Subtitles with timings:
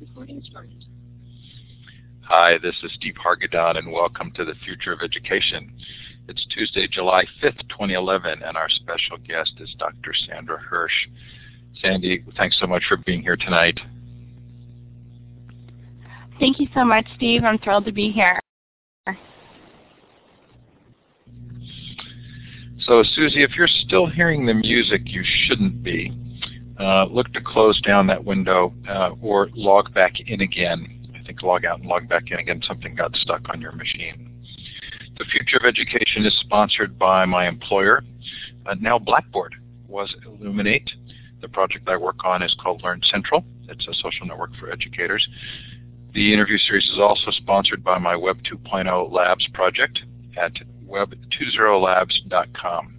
[0.00, 0.82] Recording started.
[2.22, 5.74] Hi, this is Steve Hargadon, and welcome to the Future of Education.
[6.26, 10.14] It's Tuesday, July 5th, 2011, and our special guest is Dr.
[10.26, 10.88] Sandra Hirsh.
[11.82, 13.78] Sandy, thanks so much for being here tonight.
[16.38, 17.44] Thank you so much, Steve.
[17.44, 18.40] I'm thrilled to be here.
[22.80, 26.16] So, Susie, if you're still hearing the music, you shouldn't be.
[26.80, 31.06] Uh, look to close down that window uh, or log back in again.
[31.14, 32.62] I think log out and log back in again.
[32.66, 34.32] Something got stuck on your machine.
[35.18, 38.02] The Future of Education is sponsored by my employer,
[38.64, 39.54] uh, now Blackboard,
[39.86, 40.90] was Elluminate.
[41.42, 43.44] The project I work on is called Learn Central.
[43.68, 45.28] It's a social network for educators.
[46.14, 50.00] The interview series is also sponsored by my Web 2.0 Labs project
[50.38, 50.54] at
[50.86, 52.94] web20labs.com.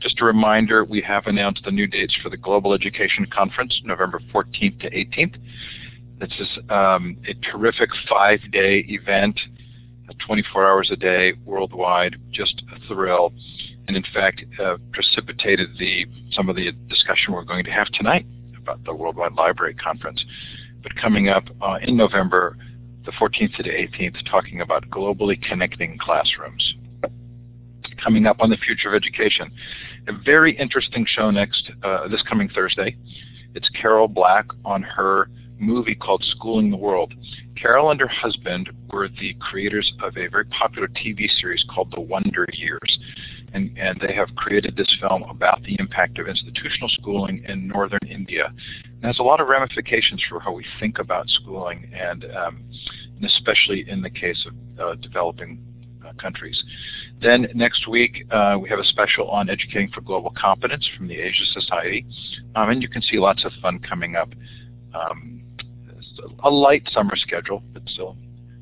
[0.00, 4.20] Just a reminder, we have announced the new dates for the Global Education Conference, November
[4.32, 5.36] 14th to 18th.
[6.20, 9.40] This is um, a terrific five-day event,
[10.24, 13.32] 24 hours a day, worldwide, just a thrill,
[13.88, 18.26] and in fact uh, precipitated the some of the discussion we're going to have tonight
[18.56, 20.24] about the Worldwide Library Conference.
[20.82, 22.56] But coming up uh, in November,
[23.04, 26.74] the 14th to the 18th, talking about globally connecting classrooms
[28.02, 29.50] coming up on the future of education.
[30.08, 32.96] A very interesting show next uh, this coming Thursday.
[33.54, 37.14] It's Carol Black on her movie called Schooling the World.
[37.56, 42.00] Carol and her husband were the creators of a very popular TV series called The
[42.00, 42.98] Wonder Years.
[43.52, 48.06] And, and they have created this film about the impact of institutional schooling in northern
[48.08, 48.52] India.
[48.84, 52.62] And has a lot of ramifications for how we think about schooling, and, um,
[53.16, 55.64] and especially in the case of uh, developing
[56.14, 56.62] countries.
[57.20, 61.18] Then next week uh, we have a special on educating for global competence from the
[61.18, 62.06] Asia Society,
[62.54, 64.30] um, and you can see lots of fun coming up.
[64.94, 65.42] Um,
[66.42, 68.16] a light summer schedule, but still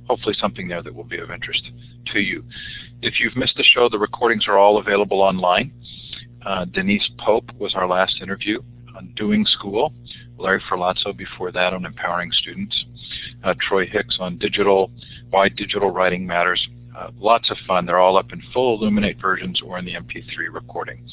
[0.06, 1.70] hopefully something there that will be of interest
[2.12, 2.44] to you.
[3.02, 5.72] If you've missed the show, the recordings are all available online.
[6.44, 8.62] Uh, Denise Pope was our last interview
[8.96, 9.92] on Doing School.
[10.38, 12.84] Larry Ferlazzo before that on Empowering Students.
[13.42, 14.90] Uh, Troy Hicks on Digital,
[15.30, 16.66] Why Digital Writing Matters.
[16.96, 17.84] Uh, lots of fun.
[17.84, 21.06] They're all up in full Elluminate versions or in the MP3 recording.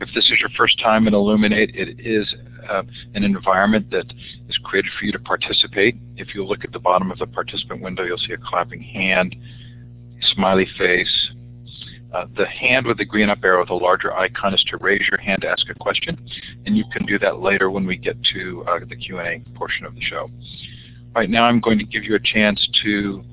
[0.00, 2.34] If this is your first time in Elluminate, it is
[2.68, 2.82] uh,
[3.14, 4.12] an environment that
[4.48, 5.96] is created for you to participate.
[6.16, 9.34] If you look at the bottom of the participant window, you'll see a clapping hand,
[10.20, 11.30] smiley face.
[12.12, 15.20] Uh, the hand with the green up arrow, the larger icon, is to raise your
[15.20, 16.16] hand to ask a question,
[16.66, 19.94] and you can do that later when we get to uh, the Q&A portion of
[19.94, 20.30] the show.
[21.14, 23.24] Right now I'm going to give you a chance to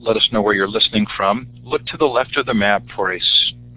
[0.00, 1.46] let us know where you're listening from.
[1.62, 3.20] Look to the left of the map for a,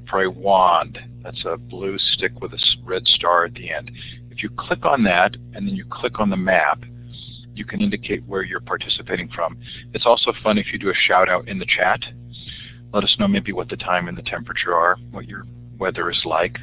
[0.10, 0.98] for a wand.
[1.22, 3.92] That's a blue stick with a red star at the end.
[4.32, 6.84] If you click on that and then you click on the map,
[7.54, 9.58] you can indicate where you're participating from.
[9.94, 12.00] It's also fun if you do a shout out in the chat.
[12.94, 15.46] Let us know maybe what the time and the temperature are, what your
[15.78, 16.58] weather is like.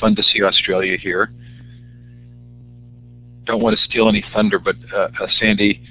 [0.00, 1.32] Fun to see Australia here.
[3.44, 5.82] Don't want to steal any thunder, but uh, uh, Sandy,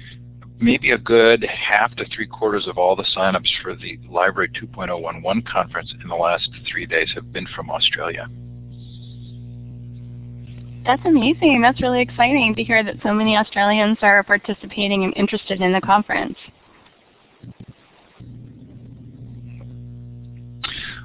[0.60, 5.46] maybe a good half to three quarters of all the signups for the Library 2.011
[5.46, 8.28] conference in the last three days have been from Australia.
[10.84, 11.60] That's amazing.
[11.62, 15.80] That's really exciting to hear that so many Australians are participating and interested in the
[15.80, 16.36] conference.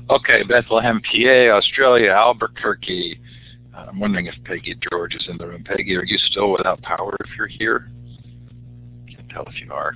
[0.09, 3.19] Okay, Bethlehem, PA, Australia, Albuquerque.
[3.73, 5.63] I'm wondering if Peggy George is in the room.
[5.63, 7.89] Peggy, are you still without power if you're here?
[9.35, 9.93] Tell if you are.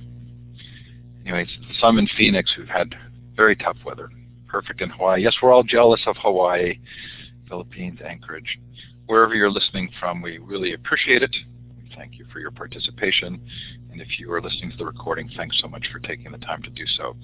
[1.24, 1.48] Anyways,
[1.80, 2.94] some in Phoenix who've had
[3.34, 4.10] very tough weather.
[4.46, 5.22] Perfect in Hawaii.
[5.22, 6.78] Yes, we're all jealous of Hawaii,
[7.48, 8.58] Philippines, Anchorage.
[9.06, 11.34] Wherever you're listening from, we really appreciate it.
[11.76, 13.40] We thank you for your participation.
[13.90, 16.62] And if you are listening to the recording, thanks so much for taking the time
[16.62, 17.16] to do so.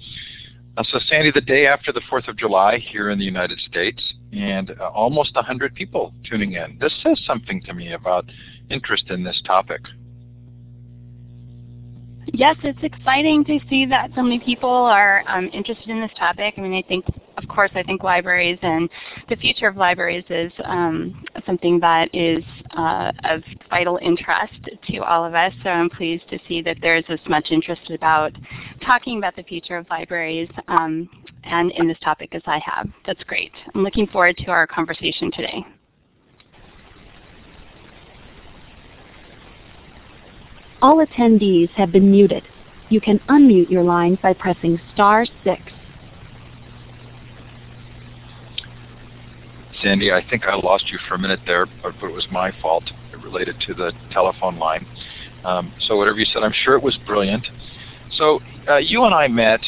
[0.77, 4.01] Uh, so Sandy, the day after the 4th of July here in the United States,
[4.31, 6.77] and uh, almost 100 people tuning in.
[6.79, 8.25] This says something to me about
[8.69, 9.81] interest in this topic.
[12.33, 16.55] Yes, it's exciting to see that so many people are um, interested in this topic.
[16.57, 17.05] I mean, I think,
[17.37, 18.89] of course, I think libraries and
[19.29, 25.23] the future of libraries is um, something that is uh, of vital interest to all
[25.23, 25.53] of us.
[25.63, 28.33] So I'm pleased to see that there is as much interest about
[28.85, 31.09] talking about the future of libraries um,
[31.43, 32.89] and in this topic as I have.
[33.05, 33.51] That's great.
[33.73, 35.65] I'm looking forward to our conversation today.
[40.81, 42.43] All attendees have been muted.
[42.89, 45.61] You can unmute your line by pressing star 6.
[49.81, 52.83] Sandy, I think I lost you for a minute there, but it was my fault.
[53.11, 54.85] It related to the telephone line.
[55.43, 57.47] Um, so whatever you said, I'm sure it was brilliant.
[58.17, 59.61] So uh, you and I met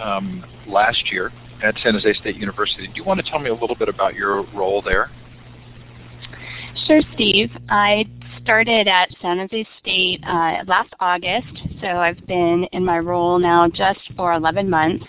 [0.00, 1.32] um, last year
[1.62, 2.86] at San Jose State University.
[2.86, 5.10] Do you want to tell me a little bit about your role there?
[6.86, 7.50] Sure, Steve.
[7.68, 8.06] I
[8.42, 13.68] started at San Jose State uh, last August, so I've been in my role now
[13.68, 15.06] just for 11 months,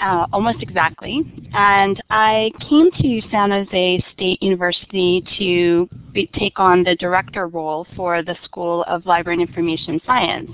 [0.00, 1.22] uh, almost exactly.
[1.52, 7.86] And I came to San Jose State University to be, take on the director role
[7.96, 10.50] for the School of Library and Information Science,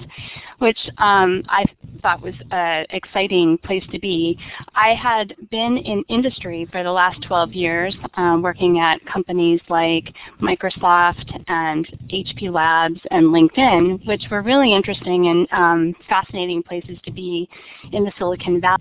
[0.59, 1.65] which um, I
[2.03, 4.39] thought was an exciting place to be.
[4.75, 10.13] I had been in industry for the last 12 years, um, working at companies like
[10.41, 17.11] Microsoft and HP Labs and LinkedIn, which were really interesting and um, fascinating places to
[17.11, 17.49] be
[17.93, 18.79] in the Silicon Valley.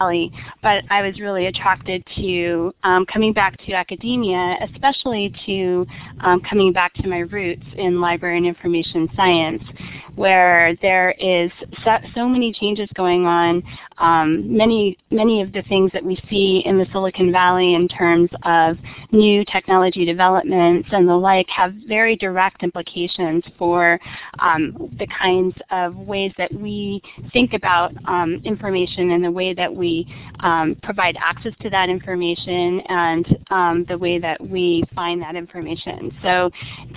[0.00, 5.84] But I was really attracted to um, coming back to academia, especially to
[6.20, 9.60] um, coming back to my roots in library and information science,
[10.14, 11.50] where there is
[11.84, 13.60] so, so many changes going on.
[13.98, 18.30] Um, many, many of the things that we see in the Silicon Valley in terms
[18.44, 18.76] of
[19.10, 23.98] new technology developments and the like have very direct implications for
[24.38, 27.02] um, the kinds of ways that we
[27.32, 30.06] think about um, information and the way that we we
[30.40, 36.12] um, provide access to that information and um, the way that we find that information.
[36.22, 36.50] So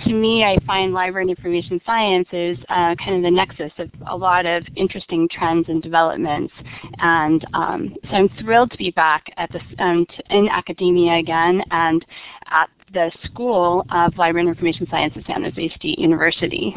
[0.04, 3.90] to me, I find library and information science is uh, kind of the nexus of
[4.08, 6.52] a lot of interesting trends and developments.
[6.98, 12.04] And um, so I'm thrilled to be back at this, um, in academia again and
[12.50, 16.74] at the School of Library and Information Science at San Jose State University.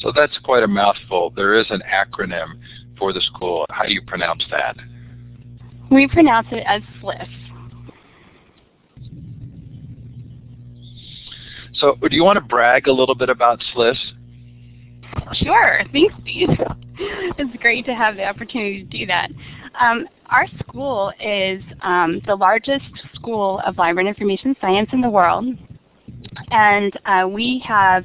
[0.00, 1.32] So that's quite a mouthful.
[1.34, 2.58] There is an acronym
[2.98, 3.66] for the school.
[3.70, 4.76] How do you pronounce that?
[5.90, 7.28] We pronounce it as SLIS.
[11.74, 13.96] So do you want to brag a little bit about SLIS?
[15.34, 15.82] Sure.
[15.92, 16.48] Thanks, Steve.
[16.98, 19.30] it's great to have the opportunity to do that.
[19.80, 22.84] Um, our school is um, the largest
[23.14, 25.46] school of library and information science in the world.
[26.50, 28.04] And uh, we have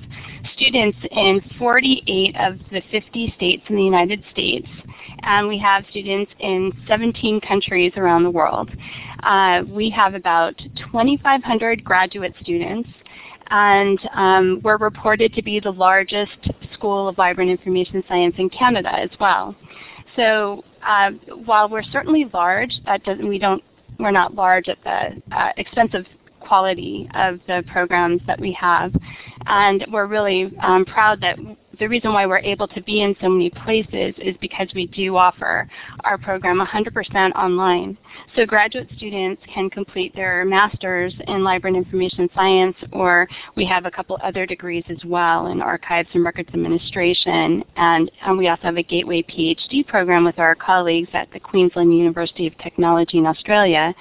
[0.56, 4.68] students in 48 of the 50 states in the United States.
[5.22, 8.70] And we have students in 17 countries around the world.
[9.24, 12.90] Uh, we have about 2,500 graduate students
[13.48, 18.50] and um, we're reported to be the largest school of library and information science in
[18.50, 19.56] Canada as well.
[20.16, 21.12] So uh,
[21.46, 23.64] while we're certainly large, that doesn't we don't
[24.00, 26.06] we're not large at the uh, expense of
[26.48, 28.94] quality of the programs that we have.
[29.46, 31.38] And we're really um, proud that
[31.80, 35.18] the reason why we're able to be in so many places is because we do
[35.18, 35.68] offer
[36.04, 37.98] our program 100% online.
[38.36, 43.86] So graduate students can complete their master's in library and information science or we have
[43.86, 48.64] a couple other degrees as well in archives and records administration and, and we also
[48.64, 53.26] have a gateway PhD program with our colleagues at the Queensland University of Technology in
[53.26, 53.94] Australia.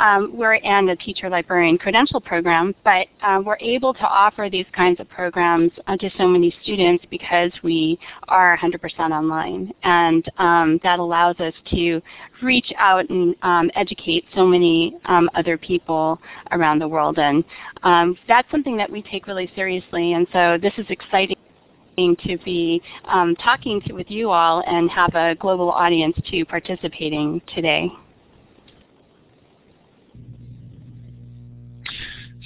[0.00, 4.64] Um, we're in the teacher librarian credential program, but uh, we're able to offer these
[4.72, 7.98] kinds of programs uh, to so many students because we
[8.28, 8.80] are 100%
[9.10, 9.70] online.
[9.82, 12.00] And um, that allows us to
[12.42, 16.18] reach out and um, educate so many um, other people
[16.50, 17.18] around the world.
[17.18, 17.44] And
[17.82, 20.14] um, that's something that we take really seriously.
[20.14, 21.36] And so this is exciting
[21.98, 27.42] to be um, talking to, with you all and have a global audience to participating
[27.54, 27.90] today.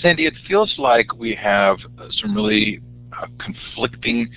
[0.04, 2.78] Sandy, it feels like we have uh, some really
[3.18, 4.28] uh, conflicting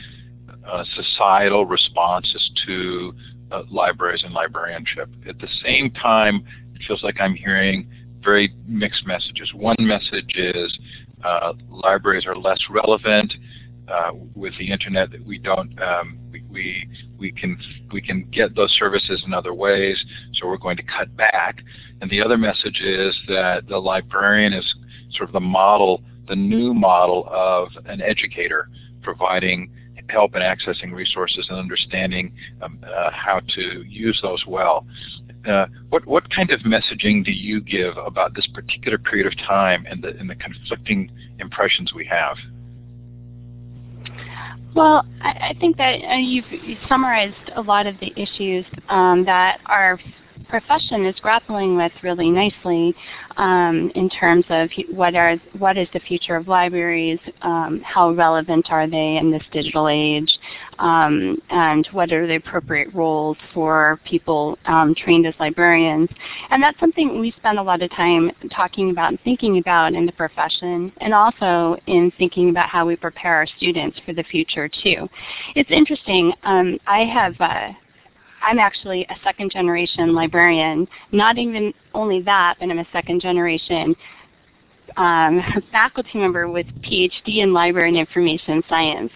[0.66, 3.14] uh, societal responses to
[3.52, 5.10] uh, libraries and librarianship.
[5.28, 7.90] At the same time, it feels like I'm hearing
[8.24, 9.52] very mixed messages.
[9.54, 10.80] One message is
[11.26, 13.34] uh, libraries are less relevant
[13.90, 15.12] uh, with the internet.
[15.12, 17.58] That we don't um, we, we we can
[17.92, 20.02] we can get those services in other ways,
[20.36, 21.58] so we're going to cut back.
[22.00, 24.76] And the other message is that the librarian is
[25.12, 28.70] sort of the model, the new model of an educator
[29.02, 29.72] providing
[30.10, 34.86] help in accessing resources and understanding um, uh, how to use those well.
[35.48, 39.86] Uh, what, what kind of messaging do you give about this particular period of time
[39.90, 41.10] and the, and the conflicting
[41.40, 42.38] impressions we have?
[44.76, 46.46] Well, I, I think that uh, you've,
[46.88, 50.00] summarized a lot of the issues um, that are
[50.48, 52.96] profession is grappling with really nicely
[53.38, 58.68] um, in terms of what are what is the future of libraries, um, how relevant
[58.70, 60.30] are they in this digital age,
[60.80, 66.10] um, and what are the appropriate roles for people um, trained as librarians.
[66.50, 70.06] And that's something we spend a lot of time talking about and thinking about in
[70.06, 74.68] the profession, and also in thinking about how we prepare our students for the future
[74.68, 75.08] too.
[75.56, 76.34] It's interesting.
[76.44, 77.74] Um, I have uh,
[78.48, 80.88] I'm actually a second generation librarian.
[81.12, 83.94] Not even only that, but I'm a second generation
[84.96, 89.12] um, faculty member with PhD in library and information science.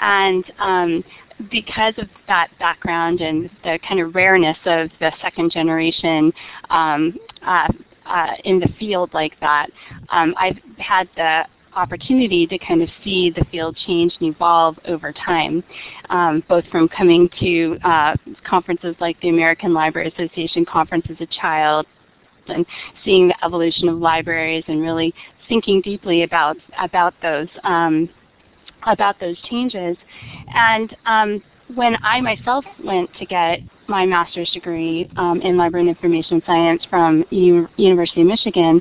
[0.00, 1.04] And um,
[1.52, 6.32] because of that background and the kind of rareness of the second generation
[6.70, 7.16] um,
[7.46, 7.68] uh,
[8.06, 9.68] uh, in the field like that,
[10.10, 15.12] um, I've had the opportunity to kind of see the field change and evolve over
[15.12, 15.62] time,
[16.10, 18.14] um, both from coming to uh,
[18.48, 21.86] conferences like the American Library Association conference as a child
[22.48, 22.66] and
[23.04, 25.14] seeing the evolution of libraries and really
[25.48, 28.08] thinking deeply about about those um,
[28.86, 29.96] about those changes.
[30.54, 31.42] And um,
[31.74, 36.82] when I myself went to get my master's degree um, in library and information science
[36.88, 38.80] from U University of Michigan,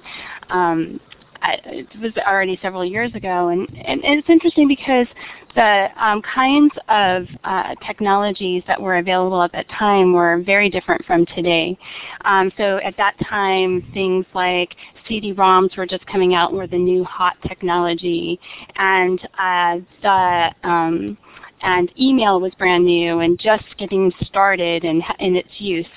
[0.50, 1.00] um,
[1.44, 5.08] it was already several years ago, and, and, and it's interesting because
[5.56, 11.06] the um, kinds of uh, technologies that were available at that time were very different
[11.06, 11.78] from today.
[12.26, 14.76] Um, so at that time, things like
[15.08, 18.40] CD-ROMs were just coming out, were the new hot technology,
[18.78, 21.18] and uh, the um,
[21.64, 25.88] and email was brand new and just getting started in, in its use.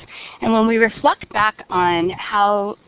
[0.41, 2.79] And when we reflect back on how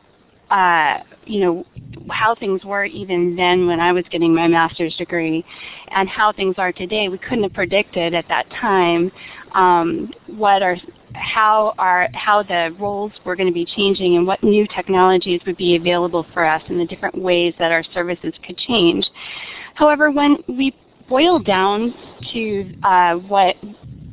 [0.50, 1.66] uh, you know,
[2.10, 5.44] how things were even then when I was getting my master's degree
[5.88, 7.08] and how things are today.
[7.08, 9.12] We couldn't have predicted at that time
[9.52, 10.76] um, what are
[11.14, 15.56] how our how the roles were going to be changing and what new technologies would
[15.56, 19.06] be available for us and the different ways that our services could change.
[19.74, 20.74] However, when we
[21.08, 21.94] boil down
[22.32, 23.56] to uh, what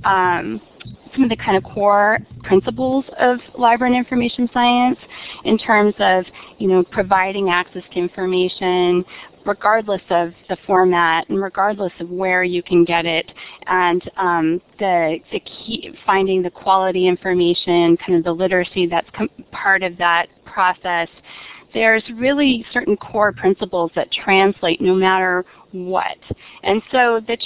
[0.04, 0.62] um,
[1.16, 5.00] some of the kind of core principles of library and information science
[5.46, 6.26] in terms of,
[6.60, 9.04] you know, providing access to information
[9.46, 13.32] regardless of the format and regardless of where you can get it
[13.68, 19.08] and um, the, the key, finding the quality information, kind of the literacy that's
[19.52, 21.08] part of that process
[21.76, 26.18] there's really certain core principles that translate no matter what.
[26.64, 27.38] And so the,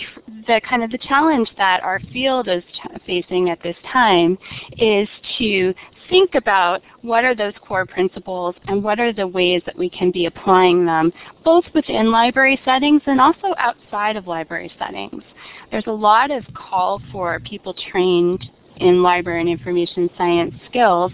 [0.45, 2.63] the kind of the challenge that our field is
[3.07, 4.37] facing at this time
[4.77, 5.09] is
[5.39, 5.73] to
[6.11, 10.11] think about what are those core principles and what are the ways that we can
[10.11, 11.11] be applying them
[11.43, 15.23] both within library settings and also outside of library settings.
[15.71, 18.47] There's a lot of call for people trained
[18.79, 21.11] in library and information science skills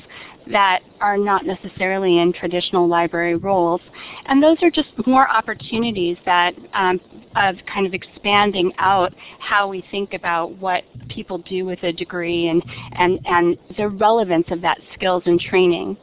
[0.51, 3.81] that are not necessarily in traditional library roles.
[4.25, 7.00] And those are just more opportunities that um,
[7.36, 12.50] of kind of expanding out how we think about what people do with a degree
[12.50, 15.98] and, and, and the relevance of that skills and training.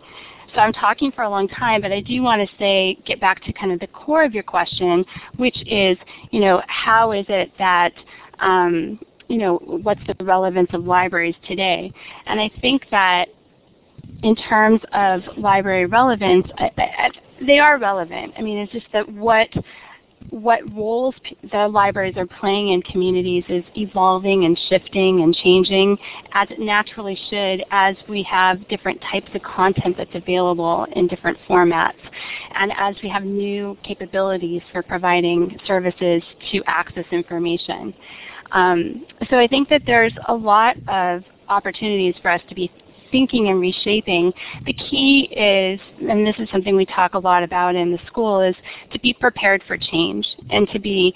[0.54, 3.42] So I'm talking for a long time, but I do want to say, get back
[3.45, 5.04] to kind of the core of your question,
[5.37, 5.97] which is,
[6.31, 7.92] you know, how is it that
[8.40, 11.93] um, you know, what's the relevance of libraries today?
[12.26, 13.29] And I think that
[14.23, 17.11] in terms of library relevance, I, I,
[17.47, 18.35] they are relevant.
[18.37, 19.49] I mean, it's just that what
[20.31, 21.14] what roles
[21.50, 25.99] the libraries are playing in communities is evolving and shifting and changing
[26.33, 31.37] as it naturally should as we have different types of content that's available in different
[31.49, 31.99] formats
[32.55, 37.93] and as we have new capabilities for providing services to access information.
[38.53, 42.71] Um, so I think that there's a lot of opportunities for us to be
[43.11, 44.33] thinking and reshaping.
[44.65, 48.41] The key is, and this is something we talk a lot about in the school,
[48.41, 48.57] is
[48.93, 51.15] to be prepared for change and to be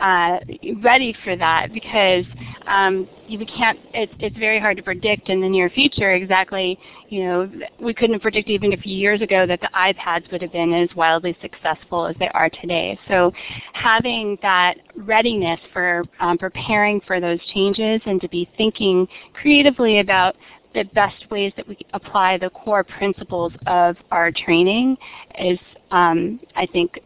[0.00, 0.38] uh,
[0.82, 2.24] ready for that because
[2.66, 3.78] um, we can't.
[3.92, 6.78] It, it's very hard to predict in the near future exactly.
[7.08, 10.42] You know, we couldn't have predicted even a few years ago that the iPads would
[10.42, 12.98] have been as wildly successful as they are today.
[13.08, 13.32] So,
[13.72, 20.36] having that readiness for um, preparing for those changes and to be thinking creatively about
[20.74, 24.96] the best ways that we apply the core principles of our training
[25.38, 25.58] is,
[25.92, 26.98] um, I think,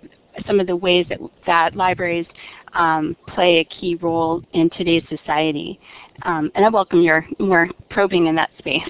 [0.46, 2.26] some of the ways that, that libraries
[2.74, 5.80] um, play a key role in today's society.
[6.22, 8.88] Um, and I welcome your more probing in that space.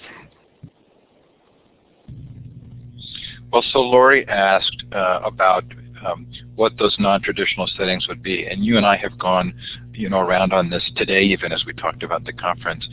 [3.52, 5.64] Well, so Lori asked uh, about
[6.06, 9.54] um, what those non-traditional settings would be, and you and I have gone,
[9.94, 12.86] you know, around on this today, even as we talked about the conference,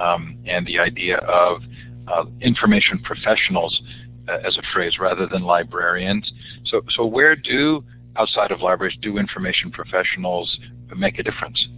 [0.00, 1.62] um, and the idea of
[2.08, 3.80] uh, information professionals
[4.28, 6.32] uh, as a phrase rather than librarians.
[6.64, 7.84] So, so where do
[8.16, 10.58] outside of libraries do information professionals
[10.96, 11.68] make a difference?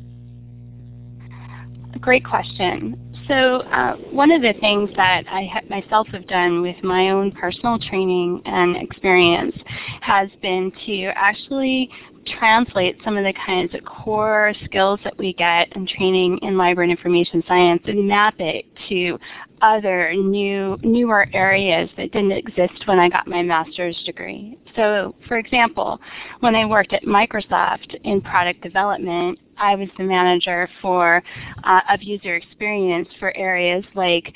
[2.00, 2.99] Great question.
[3.28, 7.30] So uh, one of the things that I ha myself have done with my own
[7.30, 9.54] personal training and experience
[10.00, 11.90] has been to actually
[12.38, 16.90] translate some of the kinds of core skills that we get in training in library
[16.90, 19.18] and information science and map it to
[19.62, 24.59] other new newer areas that didn't exist when I got my master's degree.
[24.76, 26.00] So for example,
[26.40, 31.23] when I worked at Microsoft in product development, I was the manager for
[31.64, 34.35] uh, of user experience for areas like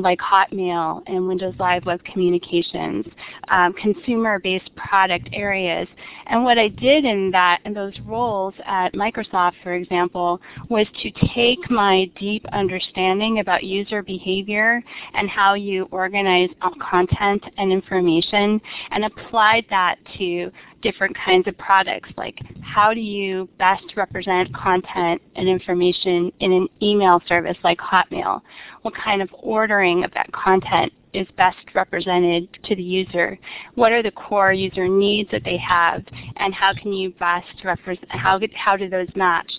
[0.00, 3.06] like Hotmail and Windows Live Web Communications,
[3.48, 5.88] um, consumer-based product areas.
[6.26, 11.10] And what I did in that in those roles at Microsoft, for example, was to
[11.34, 14.82] take my deep understanding about user behavior
[15.14, 18.60] and how you organize uh, content and information
[18.90, 20.50] and applied that to
[20.82, 26.68] different kinds of products, like how do you best represent content and information in an
[26.82, 28.40] email service like Hotmail?
[28.82, 33.38] What kind of ordering of that content is best represented to the user?
[33.74, 36.02] What are the core user needs that they have,
[36.36, 39.50] and how can you best represent, how, how do those match?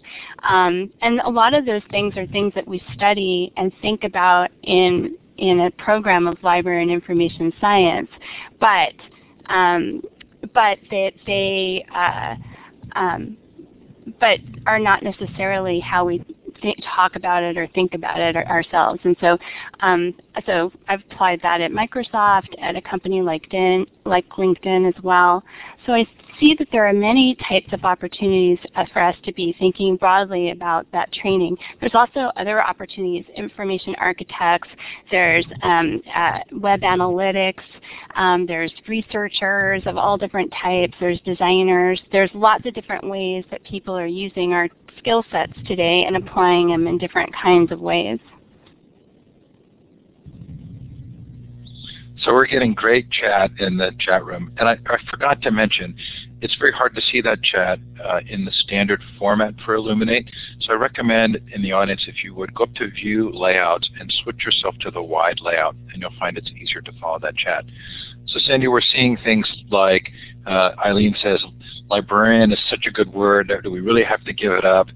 [0.44, 4.50] Um, and a lot of those things are things that we study and think about
[4.64, 8.10] in, in a program of library and information science.
[8.60, 8.94] But
[9.48, 10.02] um,
[10.54, 12.36] but that they uh,
[12.96, 13.38] um,
[14.20, 16.24] but are not necessarily how we
[16.84, 19.00] talk about it or think about it ourselves.
[19.04, 19.38] And so,
[19.82, 20.14] um,
[20.46, 25.44] so I've applied that at Microsoft, at a company like, LinkedIn, like LinkedIn as well.
[25.86, 26.06] So I
[26.42, 30.50] see that there are many types of opportunities uh, for us to be thinking broadly
[30.50, 31.56] about that training.
[31.80, 34.68] There's also other opportunities, information architects,
[35.12, 37.64] there's um, uh, web analytics,
[38.16, 43.64] um, there's researchers of all different types, there's designers, there's lots of different ways that
[43.64, 44.68] people are using our
[44.98, 48.20] skill sets today and applying them in different kinds of ways.
[52.22, 54.52] So we're getting great chat in the chat room.
[54.58, 55.96] And I, I forgot to mention,
[56.42, 60.30] it's very hard to see that chat uh, in the standard format for Elluminate.
[60.60, 64.14] So I recommend in the audience, if you would, go up to View Layouts and
[64.24, 67.66] switch yourself to the wide layout, and you'll find it's easier to follow that chat.
[68.28, 70.12] So Sandy, we're seeing things like
[70.46, 71.44] uh, Eileen says,
[71.90, 73.52] librarian is such a good word.
[73.64, 74.88] Do we really have to give it up?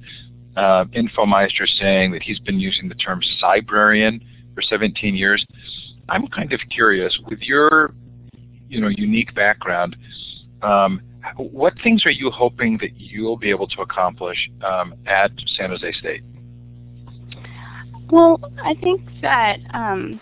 [0.56, 4.22] Uh, Infomeister saying that he's been using the term cybrarian
[4.54, 5.46] for 17 years.
[6.10, 7.94] I'm kind of curious, with your
[8.68, 9.96] you know, unique background,
[10.62, 11.02] um,
[11.38, 15.92] what things are you hoping that you'll be able to accomplish um, at San Jose
[15.94, 16.24] State?
[18.12, 20.20] Well, I think that um,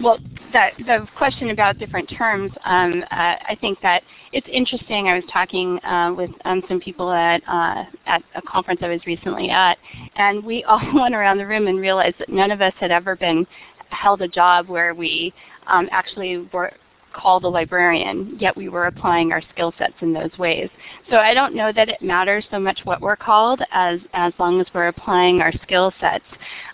[0.00, 0.18] well,
[0.54, 4.02] that the question about different terms, um, uh, I think that
[4.32, 5.08] it's interesting.
[5.08, 9.04] I was talking uh, with um, some people at uh, at a conference I was
[9.06, 9.76] recently at,
[10.16, 13.14] and we all went around the room and realized that none of us had ever
[13.16, 13.46] been
[13.90, 15.32] held a job where we
[15.66, 16.72] um, actually were
[17.12, 20.68] called a librarian, yet we were applying our skill sets in those ways.
[21.10, 24.60] So I don't know that it matters so much what we're called as, as long
[24.60, 26.24] as we're applying our skill sets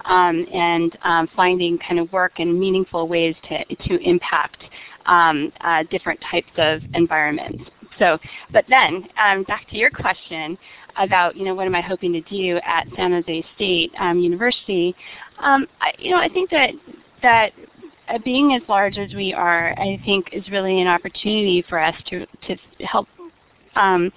[0.04, 4.62] um, and um, finding kind of work in meaningful ways to, to impact
[5.06, 7.64] um, uh, different types of environments.
[7.98, 8.18] So,
[8.52, 10.58] but then um, back to your question
[10.98, 14.94] about, you know, what am I hoping to do at San Jose State um, University?
[15.38, 16.70] Um, I, you know, I think that
[17.22, 17.52] that
[18.08, 21.94] uh, being as large as we are, I think is really an opportunity for us
[22.10, 23.08] to, to help
[23.74, 24.12] um,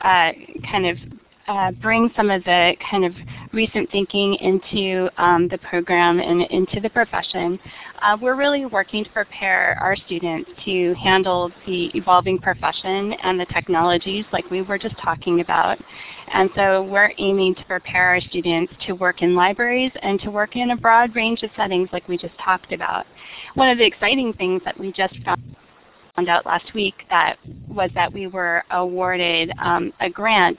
[0.00, 0.32] uh,
[0.70, 0.98] kind of
[1.46, 3.14] uh, bring some of the kind of
[3.52, 7.58] recent thinking into um, the program and into the profession.
[8.02, 13.46] Uh, we're really working to prepare our students to handle the evolving profession and the
[13.46, 15.78] technologies like we were just talking about.
[16.32, 20.56] And so we're aiming to prepare our students to work in libraries and to work
[20.56, 23.06] in a broad range of settings like we just talked about.
[23.54, 25.42] One of the exciting things that we just found
[26.14, 27.36] found out last week that
[27.68, 30.58] was that we were awarded um, a grant,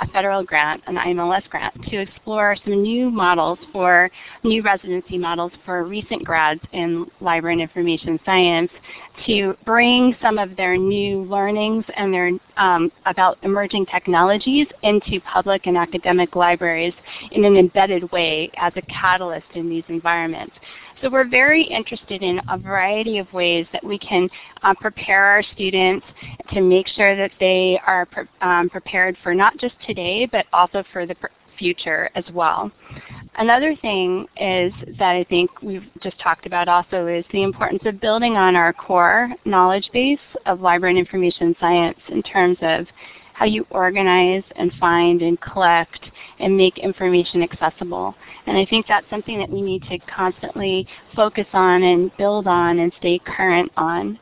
[0.00, 4.10] a federal grant, an IMLS grant, to explore some new models for
[4.42, 8.70] new residency models for recent grads in library and information science
[9.26, 15.66] to bring some of their new learnings and their um, about emerging technologies into public
[15.66, 16.94] and academic libraries
[17.30, 20.54] in an embedded way as a catalyst in these environments.
[21.02, 24.28] So we're very interested in a variety of ways that we can
[24.62, 26.06] uh, prepare our students
[26.52, 30.82] to make sure that they are pre um, prepared for not just today, but also
[30.92, 31.14] for the
[31.58, 32.70] future as well.
[33.38, 38.00] Another thing is that I think we've just talked about also is the importance of
[38.00, 42.86] building on our core knowledge base of library and information science in terms of
[43.36, 46.00] how you organize and find and collect
[46.38, 48.14] and make information accessible.
[48.46, 52.78] And I think that's something that we need to constantly focus on and build on
[52.78, 54.18] and stay current on.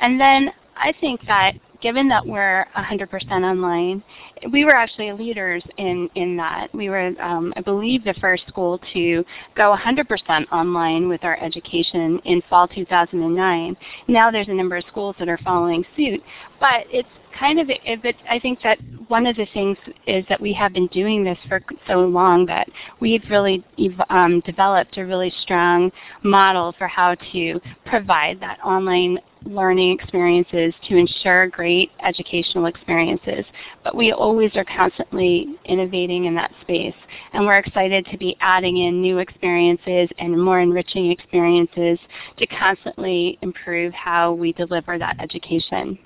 [0.00, 4.02] And then I think that given that we're 100% online,
[4.50, 6.68] we were actually leaders in, in that.
[6.72, 9.22] We were, um, I believe, the first school to
[9.54, 13.76] go 100% online with our education in fall 2009.
[14.08, 16.22] Now there's a number of schools that are following suit,
[16.58, 17.68] but it's kind of,
[18.02, 21.38] but I think that one of the things is that we have been doing this
[21.48, 22.68] for so long that
[23.00, 23.64] we've really
[24.10, 25.90] um, developed a really strong
[26.22, 33.44] model for how to provide that online learning experiences to ensure great educational experiences.
[33.82, 36.94] But we always are constantly innovating in that space.
[37.32, 41.98] And we're excited to be adding in new experiences and more enriching experiences
[42.38, 45.98] to constantly improve how we deliver that education.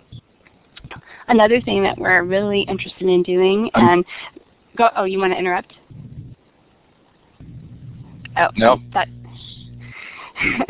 [1.28, 4.04] Another thing that we're really interested in doing, um, and
[4.76, 5.74] go, oh, you want to interrupt?
[8.36, 8.80] Oh, no.
[8.94, 9.08] That,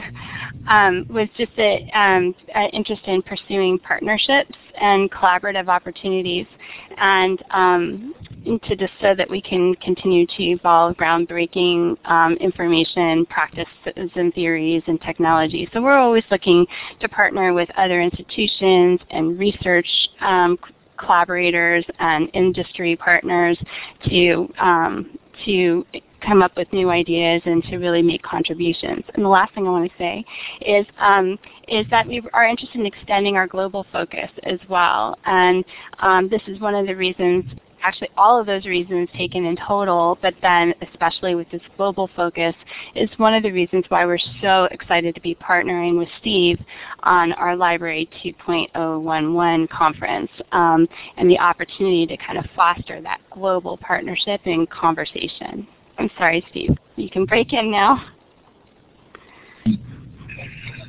[0.68, 2.34] um, was just an um,
[2.72, 6.46] interest in pursuing partnerships and collaborative opportunities,
[6.98, 13.68] and um, to just so that we can continue to evolve groundbreaking um, information, practices,
[14.14, 15.68] and theories and technology.
[15.72, 16.66] So we're always looking
[17.00, 19.88] to partner with other institutions and research
[20.20, 20.58] um,
[20.98, 23.58] collaborators and industry partners
[24.08, 25.86] to um, to
[26.28, 29.04] come up with new ideas and to really make contributions.
[29.14, 30.24] And the last thing I want to say
[30.60, 35.18] is, um, is that we are interested in extending our global focus as well.
[35.24, 35.64] And
[36.00, 37.44] um, this is one of the reasons
[37.80, 42.52] actually all of those reasons taken in total, but then especially with this global focus,
[42.96, 46.58] is one of the reasons why we're so excited to be partnering with Steve
[47.04, 53.76] on our Library 2.011 conference um, and the opportunity to kind of foster that global
[53.76, 55.66] partnership and conversation.
[55.98, 56.76] I'm sorry, Steve.
[56.96, 58.04] You can break in now.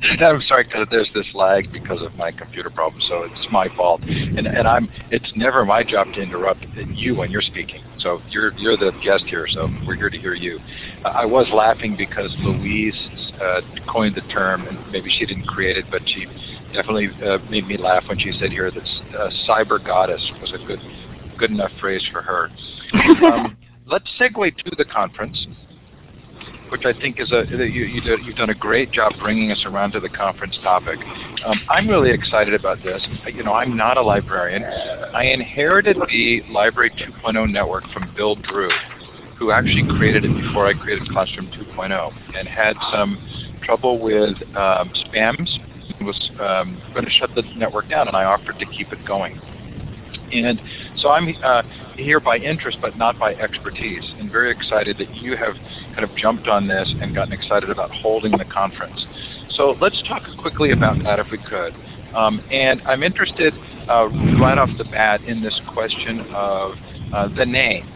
[0.02, 4.00] I'm sorry because there's this lag because of my computer problem, so it's my fault.
[4.02, 7.82] And and I'm it's never my job to interrupt you when you're speaking.
[7.98, 10.58] So you're you're the guest here, so we're here to hear you.
[11.04, 12.94] Uh, I was laughing because Louise
[13.42, 13.60] uh,
[13.92, 16.24] coined the term, and maybe she didn't create it, but she
[16.72, 20.66] definitely uh, made me laugh when she said here that uh, cyber goddess was a
[20.66, 20.80] good
[21.38, 22.50] good enough phrase for her.
[23.22, 23.56] Um,
[23.90, 25.46] let's segue to the conference,
[26.70, 29.62] which I think is a you, you did, you've done a great job bringing us
[29.66, 30.98] around to the conference topic.
[31.44, 33.04] Um, I'm really excited about this.
[33.26, 34.62] You know, I'm not a librarian.
[34.64, 38.70] I inherited the Library 2.0 network from Bill Drew,
[39.38, 43.18] who actually created it before I created Classroom 2.0, and had some
[43.64, 45.48] trouble with um, spams.
[46.02, 49.38] Was um, going to shut the network down, and I offered to keep it going.
[50.32, 50.60] And
[50.96, 51.62] so I'm uh,
[51.96, 55.54] here by interest, but not by expertise, and very excited that you have
[55.94, 59.04] kind of jumped on this and gotten excited about holding the conference.
[59.50, 61.74] So let's talk quickly about that if we could.
[62.14, 63.54] Um, and I'm interested
[63.88, 64.08] uh,
[64.40, 66.72] right off the bat in this question of
[67.12, 67.88] uh, the name.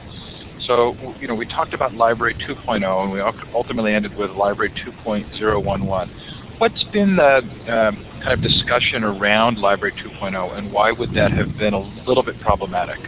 [0.66, 3.20] So, you know, we talked about Library 2.0 and we
[3.54, 6.10] ultimately ended with Library 2.011.
[6.58, 7.38] What's been the
[7.68, 12.22] um, kind of discussion around Library 2.0 and why would that have been a little
[12.22, 12.98] bit problematic?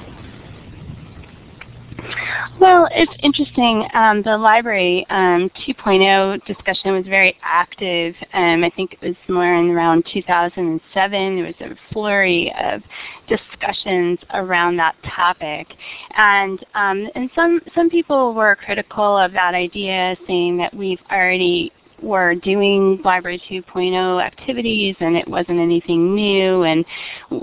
[2.60, 3.86] Well, it's interesting.
[3.92, 8.14] Um, the library um, 2.0 discussion was very active.
[8.32, 11.36] Um, I think it was somewhere in around 2007.
[11.36, 12.82] There was a flurry of
[13.28, 15.68] discussions around that topic,
[16.16, 21.72] and um, and some some people were critical of that idea, saying that we've already
[22.02, 26.84] were doing Library 2.0 activities and it wasn't anything new and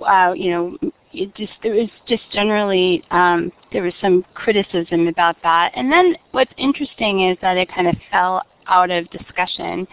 [0.05, 0.77] uh, you know
[1.13, 5.71] it just there was just generally um, there was some criticism about that.
[5.75, 9.87] And then what's interesting is that it kind of fell out of discussion.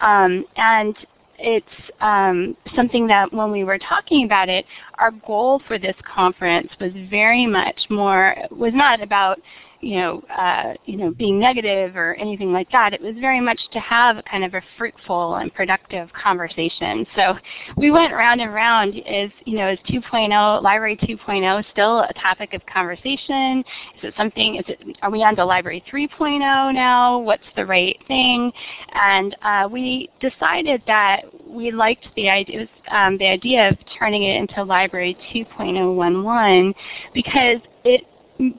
[0.00, 0.96] Um, and
[1.38, 1.66] it's
[2.00, 4.64] um, something that when we were talking about it,
[4.98, 9.38] our goal for this conference was very much more, was not about
[9.86, 12.92] you know, uh, you know, being negative or anything like that.
[12.92, 17.06] It was very much to have kind of a fruitful and productive conversation.
[17.14, 17.34] So
[17.76, 18.96] we went round and round.
[18.96, 23.62] Is you know, is 2.0 Library 2.0 still a topic of conversation?
[23.96, 24.56] Is it something?
[24.56, 24.96] Is it?
[25.02, 27.20] Are we on to Library 3.0 now?
[27.20, 28.50] What's the right thing?
[28.92, 34.36] And uh, we decided that we liked the idea, um, the idea of turning it
[34.36, 36.74] into Library 2.011
[37.14, 38.02] because it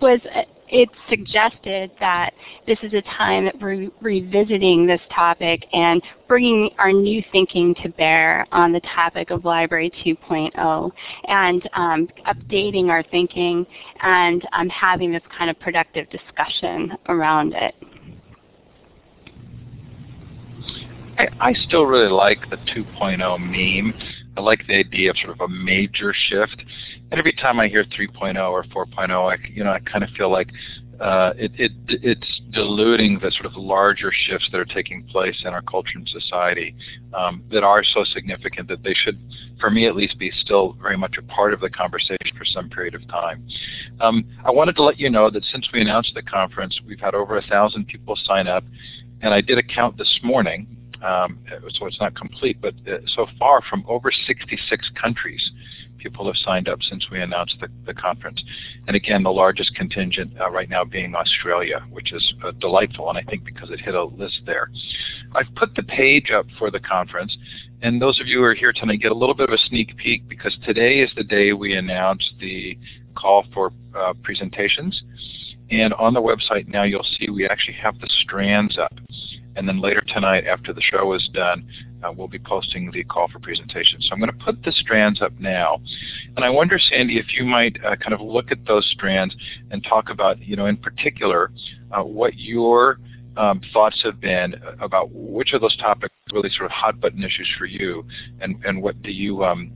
[0.01, 0.21] was
[0.69, 2.31] it suggested that
[2.65, 7.89] this is a time that we're revisiting this topic and bringing our new thinking to
[7.89, 10.91] bear on the topic of Library 2.0
[11.27, 13.65] and um, updating our thinking
[14.01, 17.75] and um, having this kind of productive discussion around it.
[21.17, 23.93] I, I still really like the 2.0 meme.
[24.37, 26.61] I like the idea of sort of a major shift.
[27.11, 30.31] And every time I hear 3.0 or 4.0, I, you know, I kind of feel
[30.31, 30.49] like
[30.99, 35.53] uh, it, it, it's diluting the sort of larger shifts that are taking place in
[35.53, 36.75] our culture and society
[37.13, 39.19] um, that are so significant that they should,
[39.59, 42.69] for me at least, be still very much a part of the conversation for some
[42.69, 43.47] period of time.
[44.01, 47.13] Um, I wanted to let you know that since we announced the conference, we've had
[47.13, 48.63] over a thousand people sign up,
[49.21, 50.67] and I did a count this morning,
[51.03, 55.51] um, so it's not complete, but uh, so far from over 66 countries,
[55.97, 58.43] people have signed up since we announced the, the conference.
[58.87, 63.17] And again, the largest contingent uh, right now being Australia, which is uh, delightful, and
[63.17, 64.69] I think because it hit a list there.
[65.35, 67.35] I've put the page up for the conference,
[67.81, 69.97] and those of you who are here tonight get a little bit of a sneak
[69.97, 72.77] peek because today is the day we announce the
[73.15, 75.03] call for uh, presentations.
[75.69, 78.93] And on the website now you'll see we actually have the strands up.
[79.55, 81.67] And then later tonight after the show is done,
[82.03, 83.99] uh, we'll be posting the call for presentation.
[84.01, 85.81] So I'm going to put the strands up now.
[86.35, 89.35] And I wonder, Sandy, if you might uh, kind of look at those strands
[89.71, 91.51] and talk about, you know, in particular,
[91.91, 92.99] uh, what your
[93.35, 97.49] um, thoughts have been about which of those topics really sort of hot button issues
[97.57, 98.05] for you,
[98.41, 99.71] and, and what do you um,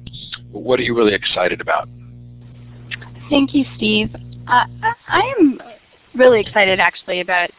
[0.51, 1.88] what are you really excited about?
[3.30, 4.13] Thank you, Steve.
[4.47, 4.65] Uh,
[5.08, 5.62] I am
[6.15, 7.50] really excited actually about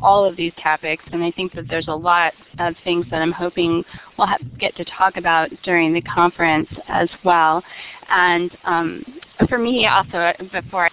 [0.00, 3.32] all of these topics, and I think that there's a lot of things that I'm
[3.32, 3.84] hoping
[4.18, 7.62] we'll have, get to talk about during the conference as well.
[8.08, 10.90] And um, for me also, before I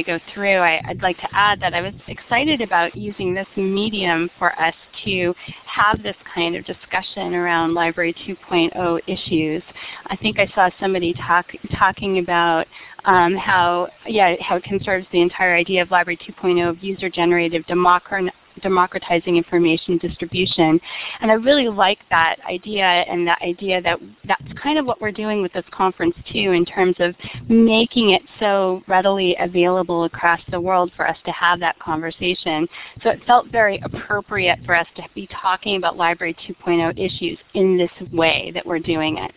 [0.00, 4.30] go through, I, would like to add that I was excited about using this medium
[4.38, 4.74] for us
[5.04, 5.34] to
[5.66, 9.62] have this kind of discussion around Library 2.0 issues.
[10.06, 11.44] I think I saw somebody talk,
[11.78, 12.66] talking about
[13.04, 17.66] um, how yeah how it conserves the entire idea of Library 2.0 of user-generated
[18.60, 20.80] democratizing information distribution.
[21.20, 25.12] And I really like that idea and that idea that that's kind of what we're
[25.12, 27.14] doing with this conference too in terms of
[27.48, 32.68] making it so readily available across the world for us to have that conversation.
[33.02, 37.76] So it felt very appropriate for us to be talking about Library 2.0 issues in
[37.76, 39.32] this way that we're doing it.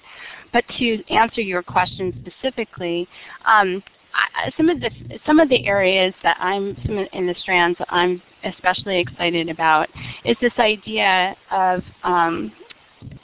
[0.53, 3.07] But to answer your question specifically,
[3.45, 3.83] um,
[4.15, 4.89] I, some of the
[5.25, 6.75] some of the areas that I'm
[7.13, 9.89] in the strands I'm especially excited about
[10.23, 12.51] is this idea of um,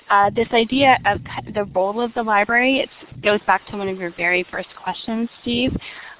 [0.09, 1.21] uh, this idea of
[1.53, 2.79] the role of the library.
[2.79, 5.71] It goes back to one of your very first questions, Steve.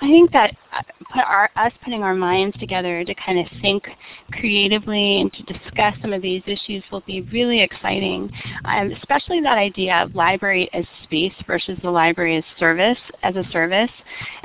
[0.01, 0.81] I think that uh,
[1.13, 3.87] put our, us putting our minds together to kind of think
[4.31, 8.31] creatively and to discuss some of these issues will be really exciting,
[8.65, 13.43] um, especially that idea of library as space versus the library as service, as a
[13.51, 13.91] service,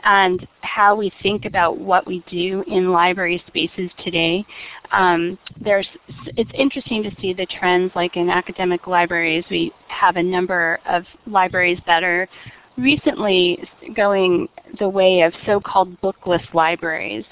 [0.04, 4.44] and how we think about what we do in library spaces today.
[4.92, 5.88] Um, there's,
[6.36, 9.44] it's interesting to see the trends like in academic libraries.
[9.50, 12.28] We have a number of libraries that are
[12.76, 13.58] recently
[13.94, 17.24] going the way of so-called bookless libraries.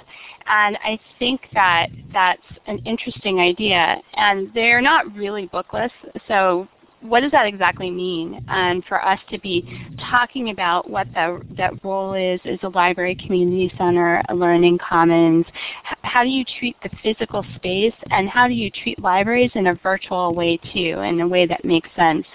[0.47, 4.01] And I think that that's an interesting idea.
[4.15, 5.93] And they're not really bookless,
[6.29, 6.69] so
[7.05, 8.43] what does that exactly mean?
[8.49, 9.63] And for us to be
[10.11, 15.45] talking about what the, that role is as a library community center, a learning commons,
[16.01, 19.75] how do you treat the physical space, and how do you treat libraries in a
[19.75, 22.27] virtual way too, in a way that makes sense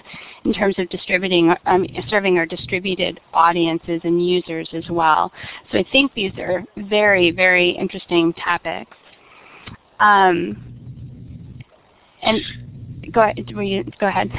[0.45, 5.33] in terms of distributing, um, serving our distributed audiences and users as well.
[5.71, 8.95] So I think these are very, very interesting topics.
[9.99, 10.63] Um,
[12.21, 12.39] and
[13.11, 13.53] go ahead.
[13.99, 14.31] Go ahead.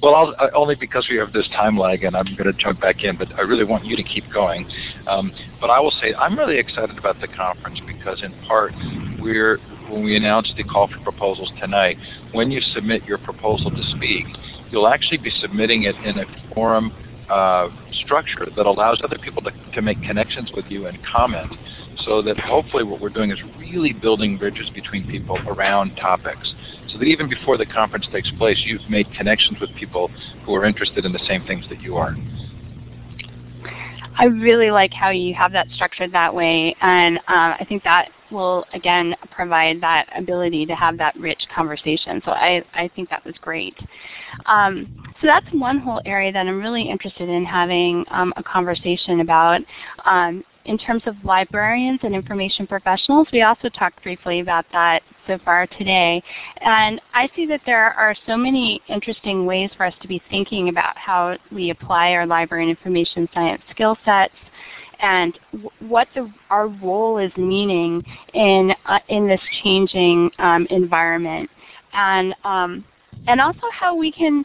[0.00, 2.80] Well, I'll, uh, only because we have this time lag, and I'm going to jump
[2.80, 4.68] back in, but I really want you to keep going.
[5.08, 8.72] Um, but I will say I'm really excited about the conference because, in part,
[9.18, 9.58] we're
[9.90, 11.96] when we announce the call for proposals tonight,
[12.32, 14.26] when you submit your proposal to speak,
[14.70, 16.92] you'll actually be submitting it in a forum
[17.28, 17.68] uh,
[18.04, 21.52] structure that allows other people to, to make connections with you and comment
[22.04, 26.54] so that hopefully what we're doing is really building bridges between people around topics
[26.88, 30.10] so that even before the conference takes place you've made connections with people
[30.44, 32.16] who are interested in the same things that you are.
[34.18, 38.08] I really like how you have that structured that way and uh, I think that
[38.30, 42.20] will again provide that ability to have that rich conversation.
[42.24, 43.76] So I, I think that was great.
[44.46, 49.20] Um, so that's one whole area that I'm really interested in having um, a conversation
[49.20, 49.60] about.
[50.04, 55.38] Um, in terms of librarians and information professionals, we also talked briefly about that so
[55.44, 56.22] far today.
[56.60, 60.68] And I see that there are so many interesting ways for us to be thinking
[60.68, 64.34] about how we apply our library and information science skill sets
[65.00, 65.38] and
[65.80, 68.02] what the, our role is meaning
[68.34, 71.48] in, uh, in this changing um, environment.
[71.92, 72.84] And um,
[73.26, 74.44] and also how we can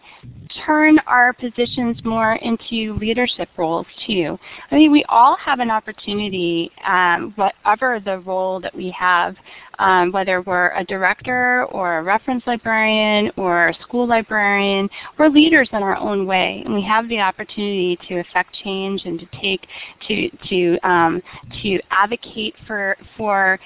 [0.66, 4.38] turn our positions more into leadership roles too.
[4.72, 9.36] I mean, we all have an opportunity, um, whatever the role that we have,
[9.80, 15.70] um, whether we're a director or a reference librarian or a school librarian, we're leaders
[15.72, 19.68] in our own way, and we have the opportunity to affect change and to take
[20.08, 21.22] to to um,
[21.62, 23.60] to advocate for for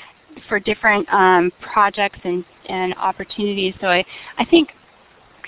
[0.47, 3.73] for different um, projects and, and opportunities.
[3.81, 4.05] So I,
[4.37, 4.69] I think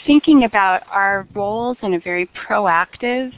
[0.05, 3.31] thinking about our roles in a very proactive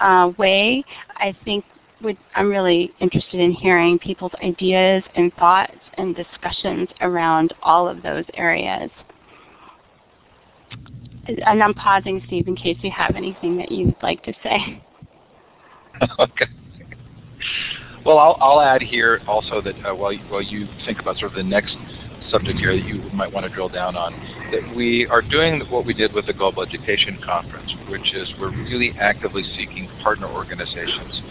[0.00, 0.84] uh, way,
[1.16, 1.64] I think
[2.06, 8.02] would, I'm really interested in hearing people's ideas and thoughts and discussions around all of
[8.02, 8.90] those areas.
[11.26, 14.82] And I'm pausing, Steve, in case you have anything that you'd like to say.
[16.20, 16.46] okay.
[18.04, 21.32] Well, I'll, I'll add here also that uh, while, you, while you think about sort
[21.32, 21.76] of the next
[22.30, 24.12] subject here that you might want to drill down on,
[24.52, 28.50] that we are doing what we did with the Global Education Conference, which is we're
[28.50, 31.22] really actively seeking partner organizations.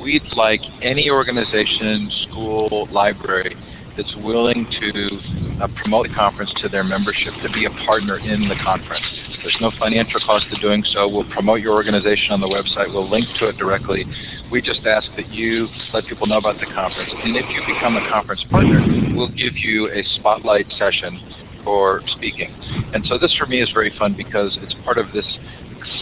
[0.00, 3.56] We'd like any organization, school, library
[3.98, 5.18] that's willing to
[5.60, 9.04] uh, promote the conference to their membership to be a partner in the conference.
[9.42, 11.08] There's no financial cost to doing so.
[11.08, 12.94] We'll promote your organization on the website.
[12.94, 14.06] We'll link to it directly.
[14.52, 17.10] We just ask that you let people know about the conference.
[17.24, 18.80] And if you become a conference partner,
[19.16, 21.18] we'll give you a spotlight session
[21.64, 22.54] for speaking.
[22.94, 25.26] And so this for me is very fun because it's part of this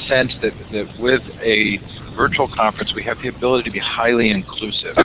[0.07, 1.79] sense that, that with a
[2.15, 4.97] virtual conference we have the ability to be highly inclusive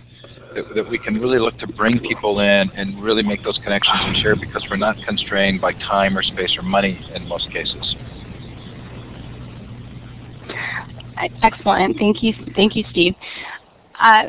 [0.56, 3.98] that, that, we can really look to bring people in and really make those connections
[4.02, 7.96] and share because we're not constrained by time or space or money in most cases.
[11.44, 11.98] Excellent.
[11.98, 13.14] Thank you, thank you, Steve.
[14.00, 14.24] Uh,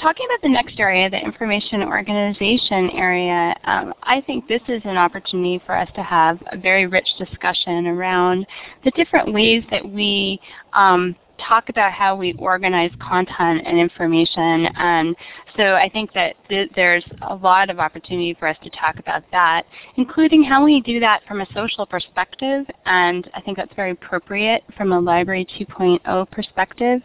[0.00, 4.96] talking about the next area, the information organization area, um, I think this is an
[4.96, 8.46] opportunity for us to have a very rich discussion around
[8.84, 10.40] the different ways that we
[10.74, 11.16] um,
[11.48, 14.66] talk about how we organize content and information.
[14.76, 15.16] And
[15.56, 19.22] so I think that th there's a lot of opportunity for us to talk about
[19.32, 19.62] that,
[19.96, 22.66] including how we do that from a social perspective.
[22.86, 27.00] And I think that's very appropriate from a Library 2.0 perspective.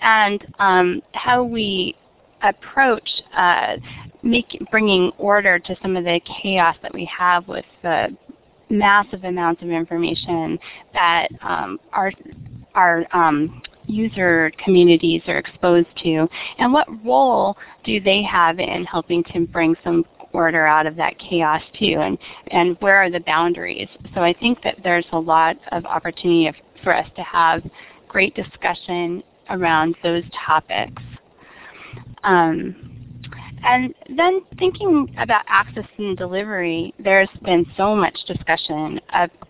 [0.00, 1.96] And um, how we
[2.42, 3.76] approach uh,
[4.22, 8.16] make, bringing order to some of the chaos that we have with the
[8.70, 10.58] massive amounts of information
[10.94, 12.12] that um, are,
[12.74, 19.24] are um, user communities are exposed to, and what role do they have in helping
[19.32, 23.88] to bring some order out of that chaos too, and, and where are the boundaries?
[24.14, 26.50] So I think that there's a lot of opportunity
[26.82, 27.62] for us to have
[28.08, 31.02] great discussion around those topics.
[32.22, 32.89] Um,
[33.62, 39.00] and then thinking about access and delivery, there's been so much discussion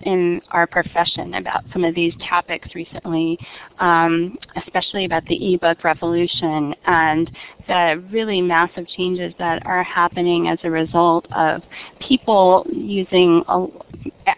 [0.03, 3.39] in our profession about some of these topics recently,
[3.79, 7.31] um, especially about the ebook revolution and
[7.69, 11.63] the really massive changes that are happening as a result of
[12.01, 13.45] people using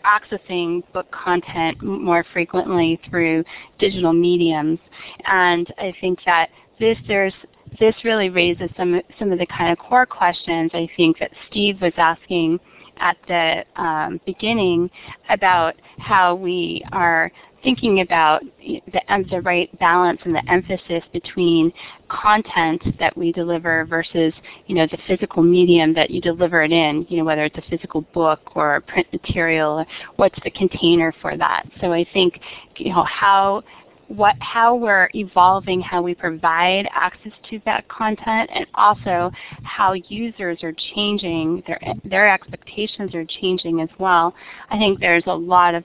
[0.05, 3.45] accessing book content more frequently through
[3.79, 4.79] digital mediums.
[5.25, 7.35] And I think that this there's
[7.79, 11.81] this really raises some, some of the kind of core questions I think that Steve
[11.81, 12.61] was asking
[12.99, 14.91] at the um, beginning
[15.29, 17.33] about how we are
[17.63, 18.83] thinking about the,
[19.31, 21.73] the right balance and the emphasis between
[22.09, 24.33] content that we deliver versus
[24.67, 27.71] you know the physical medium that you deliver it in, you know whether it's a
[27.71, 29.85] physical book or print material,
[30.17, 31.65] what's the container for that.
[31.81, 32.41] So I think
[32.77, 33.63] you know how
[34.09, 39.31] what, how we're evolving how we provide access to that content and also
[39.63, 44.35] how users are changing, their, their expectations are changing as well.
[44.71, 45.85] I think there's a lot of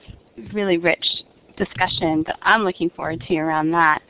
[0.52, 1.04] really rich
[1.56, 4.02] discussion that I'm looking forward to around that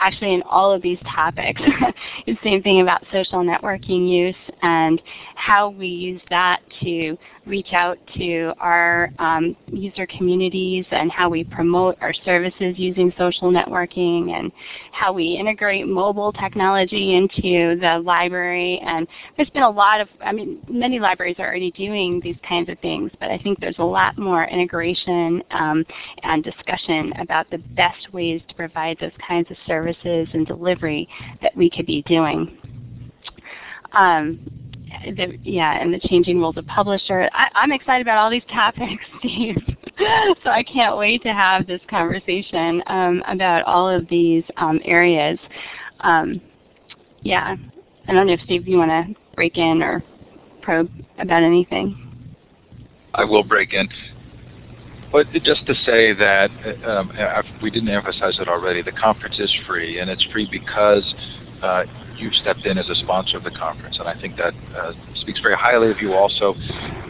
[0.00, 1.60] actually in all of these topics.
[2.26, 5.00] the same thing about social networking use and
[5.34, 11.42] how we use that to reach out to our um, user communities and how we
[11.42, 14.52] promote our services using social networking and
[14.92, 18.78] how we integrate mobile technology into the library.
[18.84, 22.68] And there's been a lot of, I mean, many libraries are already doing these kinds
[22.68, 25.84] of things, but I think there's a lot more integration um,
[26.22, 31.08] and discussion about the best ways to provide those kinds of services and delivery
[31.42, 32.58] that we could be doing.
[33.92, 34.38] um,
[35.16, 37.28] the, yeah, and the changing roles of publisher.
[37.32, 39.56] I, I'm excited about all these topics, Steve.
[40.42, 45.38] so I can't wait to have this conversation um, about all of these um, areas.
[46.00, 46.40] Um,
[47.22, 47.56] yeah,
[48.08, 50.02] I don't know if Steve, you want to break in or
[50.62, 52.34] probe about anything.
[53.14, 53.88] I will break in.
[55.12, 56.50] But just to say that
[56.86, 57.10] um,
[57.60, 61.02] we didn't emphasize it already, the conference is free, and it's free because
[61.62, 61.84] uh,
[62.16, 65.40] you stepped in as a sponsor of the conference, and I think that uh, speaks
[65.40, 66.54] very highly of you also,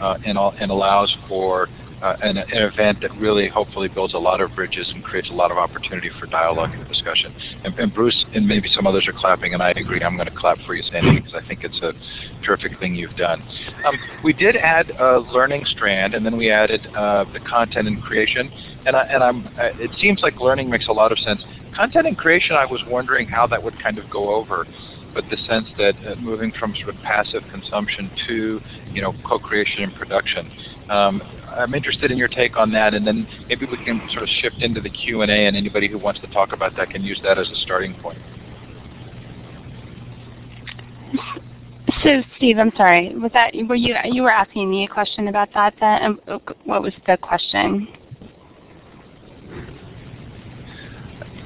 [0.01, 1.67] uh, and, and allows for
[2.01, 5.33] uh, an, an, event that really hopefully builds a lot of bridges and creates a
[5.33, 7.33] lot of opportunity for dialogue and discussion.
[7.63, 10.01] And, and Bruce and maybe some others are clapping, and I agree.
[10.01, 11.93] I'm going to clap for you, Sandy, because I think it's a
[12.43, 13.41] terrific thing you've done.
[13.85, 18.01] Um, we did add a learning strand, and then we added uh, the content and
[18.01, 18.51] creation.
[18.85, 21.41] And, I, and I'm, uh, it seems like learning makes a lot of sense.
[21.75, 24.65] Content and creation, I was wondering how that would kind of go over
[25.13, 28.61] but the sense that uh, moving from sort of passive consumption to
[28.93, 30.51] you know co-creation and production.
[30.89, 34.29] Um, I'm interested in your take on that, and then maybe we can sort of
[34.41, 37.37] shift into the Q&A, and anybody who wants to talk about that can use that
[37.37, 38.19] as a starting point.
[42.03, 43.13] So, Steve, I'm sorry.
[43.15, 45.75] Was that were you you were asking me a question about that?
[45.79, 47.87] Then, uh, what was the question?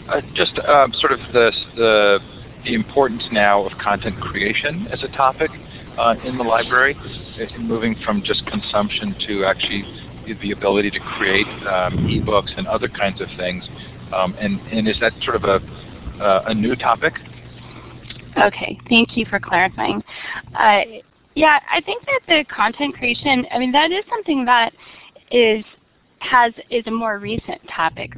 [0.07, 2.19] Uh, just uh, sort of the the
[2.65, 5.51] the importance now of content creation as a topic
[5.97, 6.95] uh, in the library,
[7.59, 9.83] moving from just consumption to actually
[10.41, 13.63] the ability to create um, ebooks and other kinds of things.
[14.13, 17.13] Um, and, and is that sort of a, uh, a new topic?
[18.37, 20.03] Okay, thank you for clarifying.
[20.55, 20.81] Uh,
[21.35, 24.73] yeah, I think that the content creation, I mean, that is something that
[25.31, 25.63] is
[26.19, 28.13] has is a more recent topic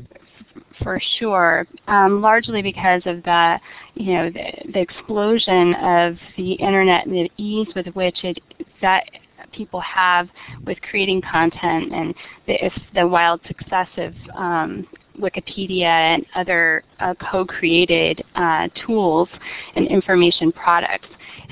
[0.82, 3.60] for sure, um, largely because of the,
[3.96, 8.38] you know, the, the, explosion of the internet and the ease with which it
[8.82, 9.04] that
[9.52, 10.30] people have
[10.66, 12.14] with creating content and
[12.46, 14.88] the, the wild success of um,
[15.20, 19.30] Wikipedia and other uh, co-created uh, tools
[19.76, 21.08] and information products.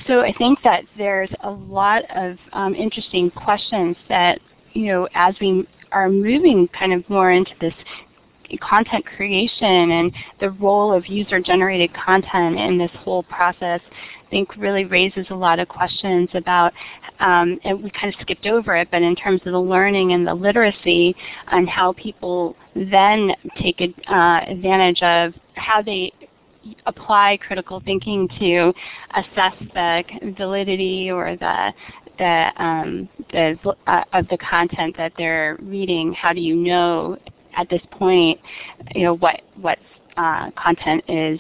[0.08, 4.40] So I think that there's a lot of um, interesting questions that,
[4.74, 7.74] you know, as we are moving kind of more into this
[8.62, 13.82] content creation and the role of user-generated content in this whole process,
[14.26, 16.74] I think really raises a lot of questions about,
[17.20, 20.26] um, and we kind of skipped over it, but in terms of the learning and
[20.26, 21.16] the literacy
[21.48, 23.32] and how people then
[23.62, 26.12] take uh, advantage of how they
[26.88, 28.74] apply critical thinking to
[29.16, 30.04] assess the
[30.38, 31.74] validity or the
[32.18, 36.14] the, um, the uh, of the content that they're reading.
[36.14, 37.18] How do you know
[37.56, 38.40] at this point,
[38.94, 39.80] you know, what what
[40.18, 41.40] uh, content is,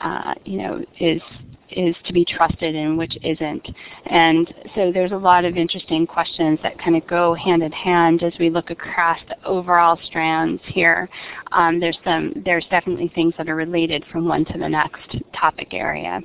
[0.00, 1.22] uh, you know, is
[1.70, 3.68] is to be trusted and which isn't.
[4.06, 8.22] And so there's a lot of interesting questions that kind of go hand in hand
[8.22, 11.08] as we look across the overall strands here.
[11.52, 15.68] Um, there's some there's definitely things that are related from one to the next topic
[15.72, 16.20] area.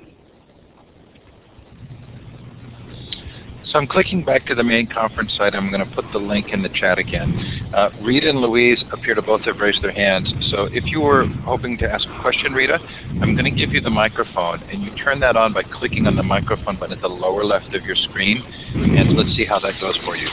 [3.66, 5.55] So I'm clicking back to the main conference site.
[5.55, 7.72] I'm going to put the link in the chat again.
[7.74, 10.34] Uh, Rita and Louise appear to both have raised their hands.
[10.49, 12.80] So if you were hoping to ask a question, Rita,
[13.22, 16.16] I'm going to give you the microphone, and you turn that on by clicking on
[16.16, 18.43] the microphone button at the lower left of your screen.
[18.74, 20.28] And let's see how that goes for you.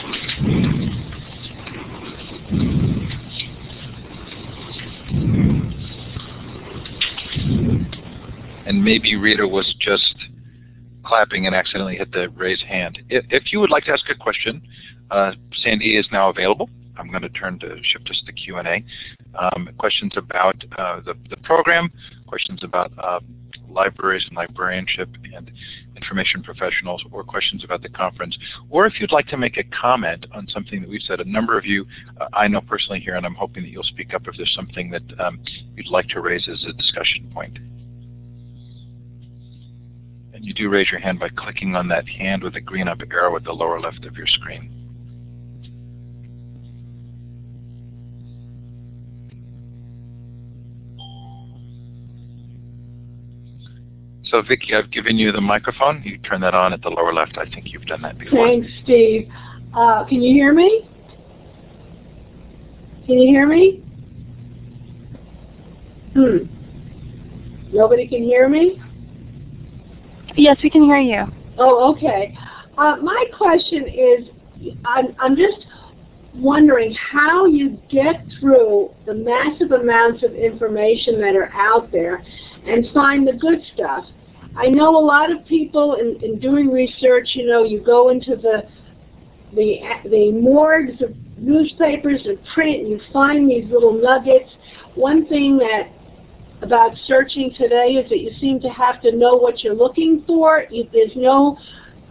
[8.65, 10.15] And maybe Rita was just
[11.09, 13.01] clapping and accidentally hit the raise hand.
[13.09, 14.61] If, if you would like to ask a question,
[15.09, 15.31] uh,
[15.63, 16.69] Sandy is now available.
[16.97, 18.83] I'm going to turn to shift us to Q&A.
[19.35, 21.91] Um, questions about uh, the, the program,
[22.27, 23.21] questions about uh,
[23.67, 25.51] libraries and librarianship and
[25.95, 28.37] information professionals, or questions about the conference.
[28.69, 31.57] Or if you'd like to make a comment on something that we've said, a number
[31.57, 31.87] of you
[32.21, 34.91] uh, I know personally here, and I'm hoping that you'll speak up if there's something
[34.91, 35.39] that um,
[35.75, 37.57] you'd like to raise as a discussion point.
[40.39, 42.99] And you do raise your hand by clicking on that hand with the green up
[43.11, 44.71] arrow at the lower left of your screen.
[54.23, 56.01] So Vicki, I've given you the microphone.
[56.05, 57.37] You turn that on at the lower left.
[57.37, 58.47] I think you've done that before.
[58.47, 59.29] Thanks, Steve.
[59.75, 60.87] Uh, can you hear me?
[63.05, 63.83] Can you hear me?
[66.13, 67.75] Hmm.
[67.75, 68.81] Nobody can hear me?
[70.39, 71.25] Yes, we can hear you.
[71.57, 72.33] Oh, okay.
[72.77, 74.29] Uh, my question is,
[74.85, 75.65] I'm, I'm just
[76.33, 82.23] wondering how you get through the massive amounts of information that are out there
[82.65, 84.05] and find the good stuff.
[84.55, 88.37] I know a lot of people in, in doing research, you know, you go into
[88.37, 88.63] the
[89.53, 94.49] the the morgues of newspapers and print, and you find these little nuggets.
[94.95, 95.91] One thing that
[96.61, 100.65] about searching today is that you seem to have to know what you're looking for.
[100.69, 101.57] You, there's no,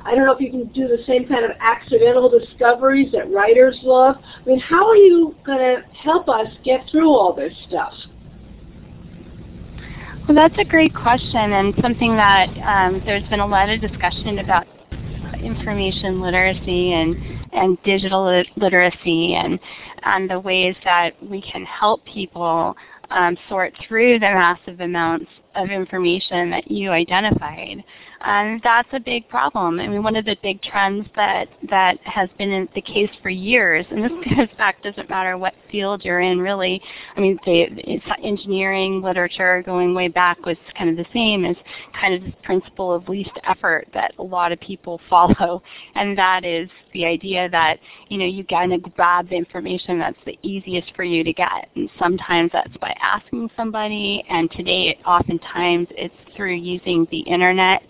[0.05, 3.78] I don't know if you can do the same kind of accidental discoveries that writers
[3.82, 4.16] love.
[4.18, 7.92] I mean, how are you going to help us get through all this stuff?
[10.26, 14.38] Well, that's a great question and something that um, there's been a lot of discussion
[14.40, 14.66] about
[15.42, 17.16] information literacy and,
[17.53, 19.59] and digital literacy and,
[20.03, 22.76] and the ways that we can help people
[23.11, 27.84] um, sort through the massive amounts of information that you identified.
[28.20, 29.78] And that's a big problem.
[29.78, 33.86] I mean, one of the big trends that, that has been the case for years,
[33.90, 36.82] and this goes back, doesn't matter what field you're in really.
[37.16, 37.66] I mean, the,
[38.22, 41.56] engineering literature going way back was kind of the same as
[41.98, 45.62] kind of this principle of least effort that a lot of people follow.
[45.94, 47.78] And that is the idea that,
[48.09, 51.68] you know, you kind of grab the information that's the easiest for you to get.
[51.76, 57.82] And sometimes that's by asking somebody, and today it oftentimes it's through using the internet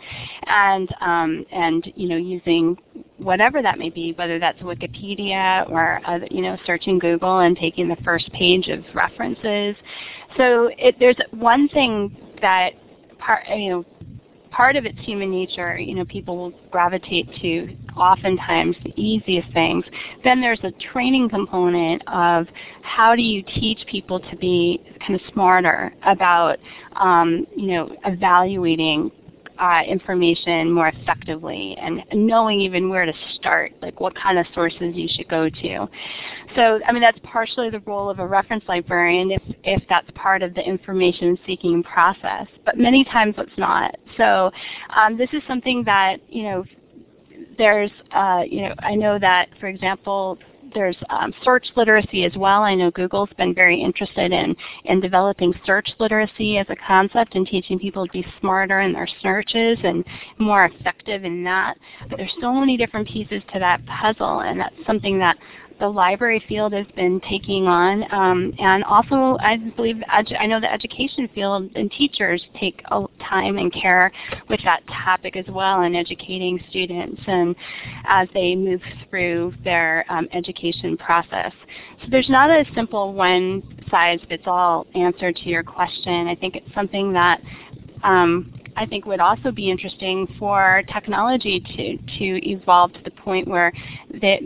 [0.47, 2.77] and um, and you know using
[3.19, 6.01] whatever that may be, whether that's Wikipedia or
[6.31, 9.77] you know searching Google and taking the first page of references.
[10.37, 12.73] So it, there's one thing that
[13.19, 13.85] part you know
[14.51, 15.79] part of it's human nature.
[15.79, 19.85] You know, people will gravitate to oftentimes the easiest things.
[20.25, 22.47] Then there's a training component of
[22.83, 26.59] how do you teach people to be kind of smarter about,
[26.97, 29.11] um, you know, evaluating
[29.59, 34.95] uh, information more effectively and knowing even where to start, like what kind of sources
[34.95, 35.89] you should go to.
[36.55, 40.43] So, I mean, that's partially the role of a reference librarian if, if that's part
[40.43, 43.95] of the information seeking process, but many times it's not.
[44.17, 44.51] So
[44.97, 46.65] um, this is something that, you know,
[47.57, 50.39] there's, uh, you know, I know that, for example,
[50.75, 52.63] there's um, search literacy as well.
[52.63, 54.55] I know Google's been very interested in,
[54.85, 59.09] in developing search literacy as a concept and teaching people to be smarter in their
[59.23, 60.05] searches and
[60.39, 61.77] more effective in that.
[62.09, 65.37] But there's so many different pieces to that puzzle and that's something that
[65.79, 68.03] the library field has been taking on.
[68.13, 72.83] Um, and also, I believe, I know the education field and teachers take
[73.21, 74.11] time and care
[74.49, 77.55] with that topic as well in educating students and
[78.07, 81.53] as they move through their um, education process.
[82.03, 86.27] So there's not a simple one size fits all answer to your question.
[86.27, 87.41] I think it's something that
[88.03, 93.49] um, I think would also be interesting for technology to, to evolve to the point
[93.49, 93.73] where
[94.21, 94.41] that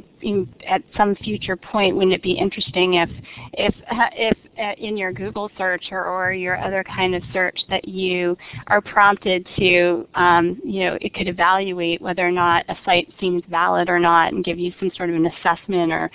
[0.67, 3.11] at some future point wouldn't it be interesting if
[3.55, 3.75] if
[4.13, 8.37] if uh, in your Google search or, or your other kind of search that you
[8.67, 13.43] are prompted to um, you know it could evaluate whether or not a site seems
[13.51, 16.11] valid or not and give you some sort of an assessment or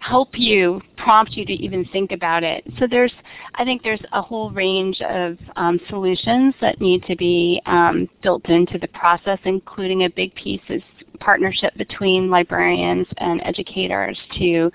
[0.00, 2.64] help you prompt you to even think about it.
[2.78, 3.12] So there's
[3.54, 8.48] I think there's a whole range of um, solutions that need to be um, built
[8.48, 10.82] into the process including a big piece is
[11.24, 14.70] partnership between librarians and educators to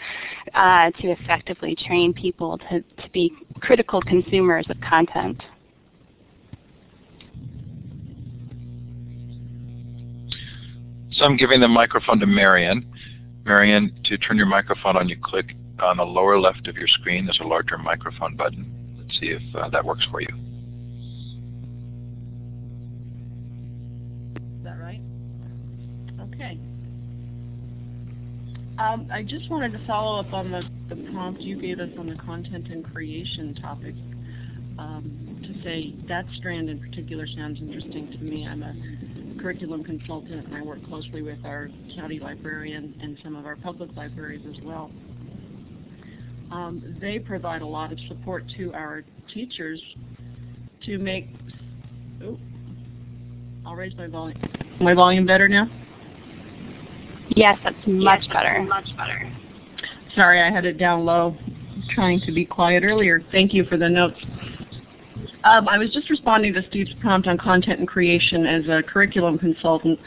[0.56, 5.42] uh, to effectively train people to, to be critical consumers of content.
[11.12, 12.92] So I'm giving the microphone to Marion.
[13.46, 17.26] Marion, to turn your microphone on, you click on the lower left of your screen.
[17.26, 18.98] There's a larger microphone button.
[19.00, 20.49] Let's see if uh, that works for you.
[28.80, 32.08] Um, I just wanted to follow up on the, the prompt you gave us on
[32.08, 33.94] the content and creation topic
[34.78, 38.48] um, to say that strand in particular sounds interesting to me.
[38.48, 43.46] I'm a curriculum consultant and I work closely with our county librarian and some of
[43.46, 44.90] our public libraries as well.
[46.50, 49.04] Um, they provide a lot of support to our
[49.34, 49.82] teachers
[50.86, 51.28] to make,
[52.24, 52.40] oh,
[53.66, 54.42] I'll raise my volume.
[54.80, 55.70] My volume better now?
[57.30, 58.64] Yes, that's much yes, better.
[58.64, 59.32] Much better.
[60.16, 61.38] Sorry, I had it down low.
[61.94, 63.24] Trying to be quiet earlier.
[63.32, 64.20] Thank you for the notes.
[65.44, 69.38] Um, I was just responding to Steve's prompt on content and creation as a curriculum
[69.38, 70.00] consultant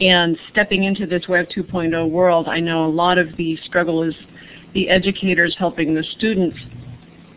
[0.00, 2.48] and stepping into this Web 2.0 world.
[2.48, 4.14] I know a lot of the struggle is
[4.74, 6.56] the educators helping the students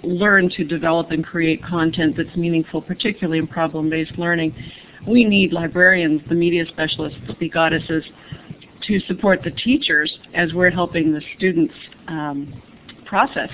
[0.03, 4.53] learn to develop and create content that's meaningful, particularly in problem-based learning.
[5.07, 8.03] We need librarians, the media specialists, the goddesses,
[8.87, 11.73] to support the teachers as we're helping the students
[12.07, 12.61] um,
[13.05, 13.49] process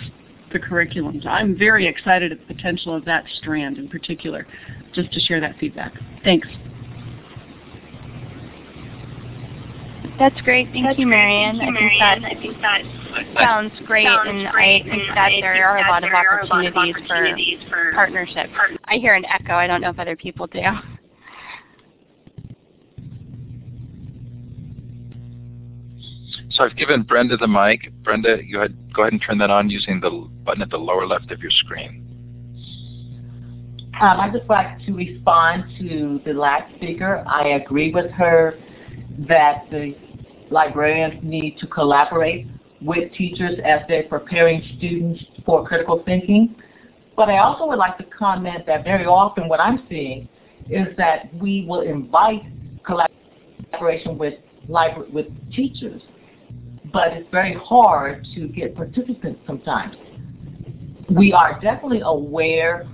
[0.54, 1.20] the curriculum.
[1.22, 4.48] So I'm very excited at the potential of that strand in particular,
[4.94, 5.94] just to share that feedback.
[6.24, 6.48] Thanks.
[10.20, 10.68] That's great.
[10.72, 11.58] Thank that's you, Marianne.
[11.58, 12.26] Thank you, Marianne.
[12.26, 14.82] I, think that, I think that sounds great, sounds and great.
[14.82, 16.76] I think and that I there, think are, that a there are a lot of
[16.76, 18.50] opportunities, for, for partnership.
[18.54, 19.54] Part I hear an echo.
[19.54, 20.62] I don't know if other people do.
[26.58, 27.92] So I've given Brenda the mic.
[28.04, 31.06] Brenda, you had, go ahead and turn that on using the button at the lower
[31.06, 32.04] left of your screen.
[34.02, 37.24] Um, I'd just like to respond to the last speaker.
[37.28, 38.58] I agree with her
[39.28, 39.96] that the
[40.50, 42.48] librarians need to collaborate
[42.82, 46.56] with teachers as they're preparing students for critical thinking.
[47.16, 50.28] But I also would like to comment that very often what I'm seeing
[50.72, 52.42] is that we will invite
[52.84, 54.36] collaboration with,
[55.12, 56.02] with teachers,
[56.98, 59.96] but it's very hard to get participants sometimes.
[61.12, 62.88] We are definitely aware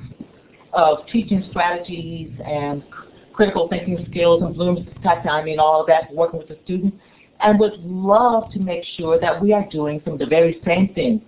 [0.73, 2.83] of teaching strategies and
[3.31, 6.97] critical thinking skills and Bloom's taxonomy and all of that, working with the students,
[7.39, 10.93] and would love to make sure that we are doing some of the very same
[10.93, 11.21] things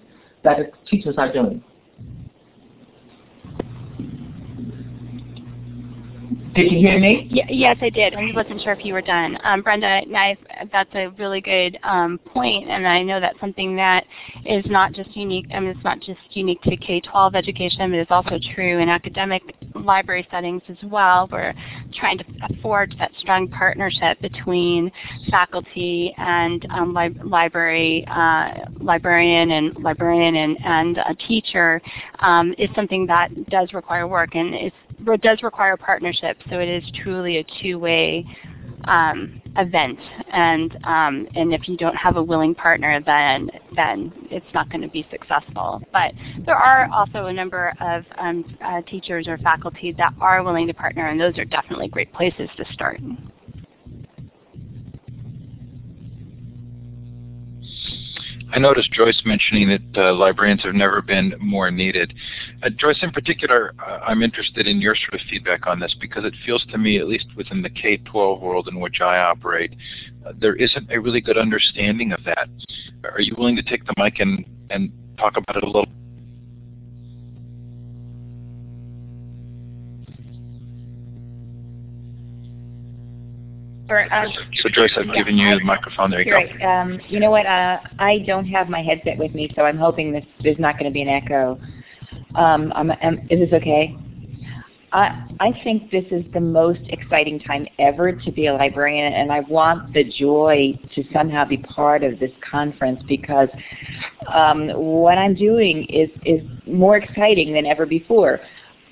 [0.44, 1.64] that the teachers are doing.
[6.56, 7.28] Did you hear me?
[7.30, 8.16] Yes, I did.
[8.16, 9.38] I wasn't sure if you were done.
[9.44, 10.38] Um, Brenda, I,
[10.72, 14.06] that's a really good um, point, and I know that's something that
[14.46, 15.48] is not just unique.
[15.54, 19.44] I mean, it's not just unique to K-12 education, but it's also true in academic
[19.76, 21.28] library settings as well.
[21.30, 21.54] We're
[21.94, 22.26] trying to
[22.62, 24.94] forge that strong partnership between
[25.30, 31.82] faculty and um, li library uh, librarian and librarian and, and a teacher
[32.20, 34.85] um, is something that does require work, and it's it
[35.22, 38.26] does require partnership, so it is truly a two-way
[38.86, 40.00] um, event.
[40.32, 44.82] And um, and if you don't have a willing partner, then then it's not going
[44.82, 45.82] to be successful.
[45.92, 46.14] But
[46.46, 50.74] there are also a number of um, uh, teachers or faculty that are willing to
[50.74, 53.00] partner, and those are definitely great places to start.
[58.56, 62.14] I noticed Joyce mentioning that uh, librarians have never been more needed.
[62.64, 66.24] Uh, Joyce, in particular, uh, I'm interested in your sort of feedback on this because
[66.24, 69.76] it feels to me, at least within the K-12 world in which I operate,
[70.26, 72.48] uh, there isn't a really good understanding of that.
[73.04, 75.92] Are you willing to take the mic and, and talk about it a little?
[83.90, 84.26] Uh,
[84.62, 86.10] so Joyce, I've given you the microphone.
[86.10, 86.38] There you go.
[86.38, 86.62] Right.
[86.62, 87.46] Um, you know what?
[87.46, 90.90] Uh, I don't have my headset with me, so I'm hoping this is not going
[90.90, 91.60] to be an echo.
[92.34, 93.96] Um, I'm, I'm, is this okay?
[94.92, 99.32] I, I think this is the most exciting time ever to be a librarian, and
[99.32, 103.50] I want the joy to somehow be part of this conference because
[104.34, 108.40] um, what I'm doing is, is more exciting than ever before.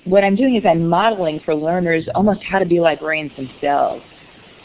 [0.04, 4.04] What I'm doing is I'm modeling for learners almost how to be librarians themselves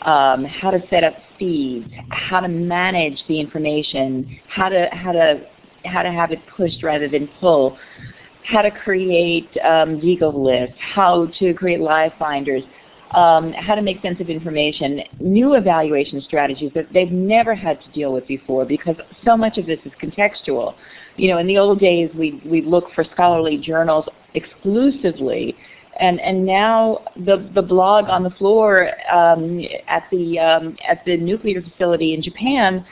[0.04, 5.42] um, how to set up feeds, how to manage the information, how to how to
[5.86, 7.78] how to have it pushed rather than pull,
[8.44, 12.64] how to create um, Diigo lists, how to create LiveBinders,
[13.16, 17.92] um, how to make sense of information, new evaluation strategies that they've never had to
[17.92, 18.96] deal with before because
[19.26, 20.76] so much of this is contextual.
[21.16, 25.56] You know, in the old days, we we look for scholarly journals exclusively
[26.00, 31.18] and and now the the blog on the floor um, at the um, at the
[31.18, 32.86] nuclear facility in Japan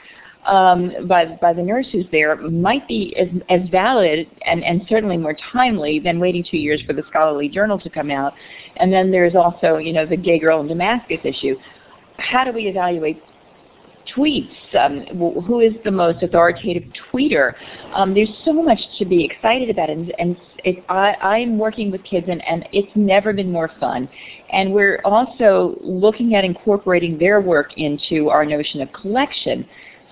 [0.46, 5.16] um, by by the nurse who's there might be as as valid and and certainly
[5.16, 8.34] more timely than waiting two years for the scholarly journal to come out.
[8.76, 11.56] And then there's also you know the gay girl in Damascus issue.
[12.18, 13.22] How do we evaluate
[14.14, 15.06] tweets, um,
[15.44, 17.54] who is the most authoritative tweeter.
[17.94, 22.02] Um, there's so much to be excited about, and, and it, I, I'm working with
[22.04, 24.08] kids, and, and it's never been more fun.
[24.52, 29.66] And we're also looking at incorporating their work into our notion of collection.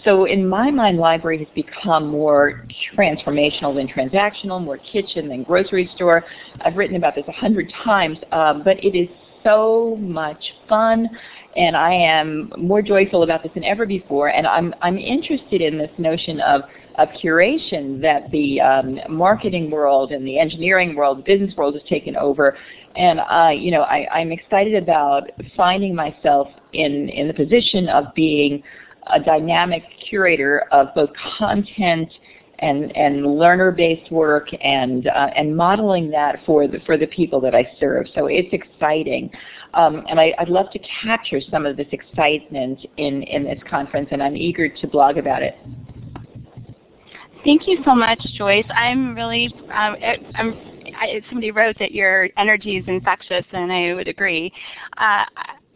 [0.04, 2.66] So in my mind, library has become more
[2.96, 6.24] transformational than transactional, more kitchen than grocery store.
[6.60, 9.08] I've written about this a hundred times, um, but it is
[9.46, 11.08] so much fun
[11.56, 14.28] and I am more joyful about this than ever before.
[14.28, 16.62] And I'm I'm interested in this notion of
[16.98, 21.82] of curation that the um, marketing world and the engineering world, the business world has
[21.88, 22.56] taken over.
[22.94, 28.14] And uh, you know, I, I'm excited about finding myself in in the position of
[28.14, 28.62] being
[29.12, 32.12] a dynamic curator of both content
[32.60, 37.54] and and learner-based work and uh, and modeling that for the for the people that
[37.54, 38.06] I serve.
[38.14, 39.30] So it's exciting.
[39.74, 44.08] Um, and I, would love to capture some of this excitement in, in this conference,
[44.10, 45.54] and I'm eager to blog about it.
[47.44, 48.64] Thank you so much, Joyce.
[48.74, 49.96] I'm really, um,
[50.34, 50.54] I'm,
[50.98, 54.50] I, somebody wrote that your energy is infectious, and I would agree.
[54.96, 55.24] Uh,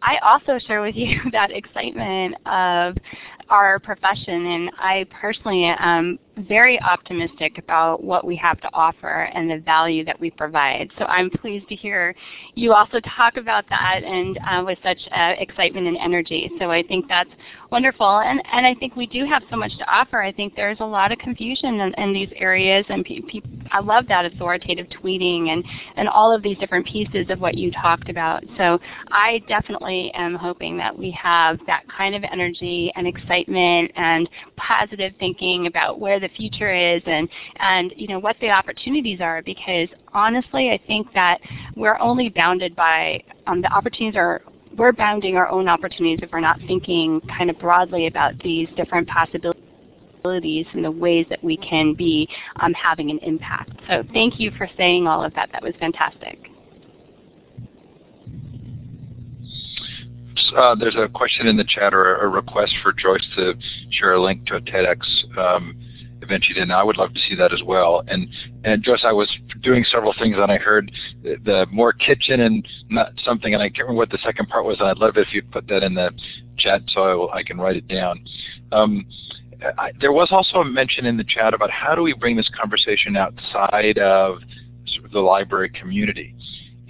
[0.01, 2.97] I also share with you that excitement of
[3.49, 6.17] our profession, and I personally am
[6.47, 10.89] very optimistic about what we have to offer and the value that we provide.
[10.97, 12.15] So I'm pleased to hear
[12.55, 16.49] you also talk about that and uh, with such uh, excitement and energy.
[16.59, 17.29] So I think that's
[17.71, 18.19] wonderful.
[18.19, 20.21] And, and I think we do have so much to offer.
[20.21, 23.79] I think there's a lot of confusion in, in these areas and pe pe I
[23.79, 25.63] love that authoritative tweeting and,
[25.95, 28.43] and all of these different pieces of what you talked about.
[28.57, 28.79] So
[29.11, 35.13] I definitely am hoping that we have that kind of energy and excitement and positive
[35.19, 39.87] thinking about where the future is and, and you know, what the opportunities are because
[40.13, 41.39] honestly I think that
[41.75, 44.41] we're only bounded by, um, the opportunities are
[44.77, 49.07] we're bounding our own opportunities if we're not thinking kind of broadly about these different
[49.07, 52.27] possibilities and the ways that we can be
[52.59, 53.71] um, having an impact.
[53.89, 55.49] So thank you for saying all of that.
[55.51, 56.47] That was fantastic.
[60.55, 63.53] Uh, there's a question in the chat or a request for Joyce to
[63.89, 65.79] share a link to a TEDx um,
[66.21, 68.03] event you did, and I would love to see that as well.
[68.07, 68.27] And
[68.63, 69.29] and Joyce, I was
[69.61, 70.91] doing several things, and I heard
[71.23, 74.65] the, the more kitchen and not something, and I can't remember what the second part
[74.65, 74.77] was.
[74.79, 76.11] And I'd love if you put that in the
[76.57, 78.23] chat so I, will, I can write it down.
[78.71, 79.05] Um,
[79.77, 82.49] I, there was also a mention in the chat about how do we bring this
[82.59, 84.39] conversation outside of
[85.11, 86.35] the library community.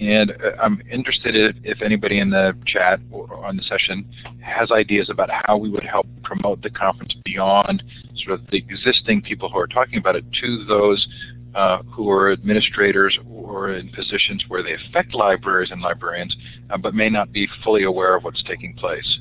[0.02, 4.04] And uh, I'm interested if, anybody in the chat or on the session
[4.42, 7.84] has ideas about how we would help promote the conference beyond
[8.16, 11.08] sort of the existing people who are talking about it to those
[11.54, 16.36] uh, who are administrators or in positions where they affect libraries and librarians,
[16.72, 19.20] uh, but may not be fully aware of what's taking place.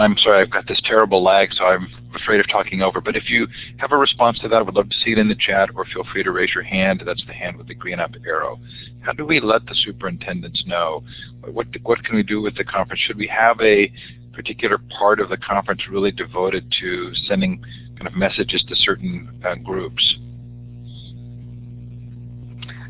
[0.00, 3.00] And I'm sorry, I've got this terrible lag, so I'm afraid of talking over.
[3.00, 5.28] But if you have a response to that, I would love to see it in
[5.28, 7.02] the chat, or feel free to raise your hand.
[7.04, 8.60] That's the hand with the green up arrow.
[9.00, 11.02] How do we let the superintendents know?
[11.50, 13.00] What, what can we do with the conference?
[13.06, 13.92] Should we have a
[14.32, 17.60] particular part of the conference really devoted to sending
[17.96, 20.16] kind of messages to certain uh, groups?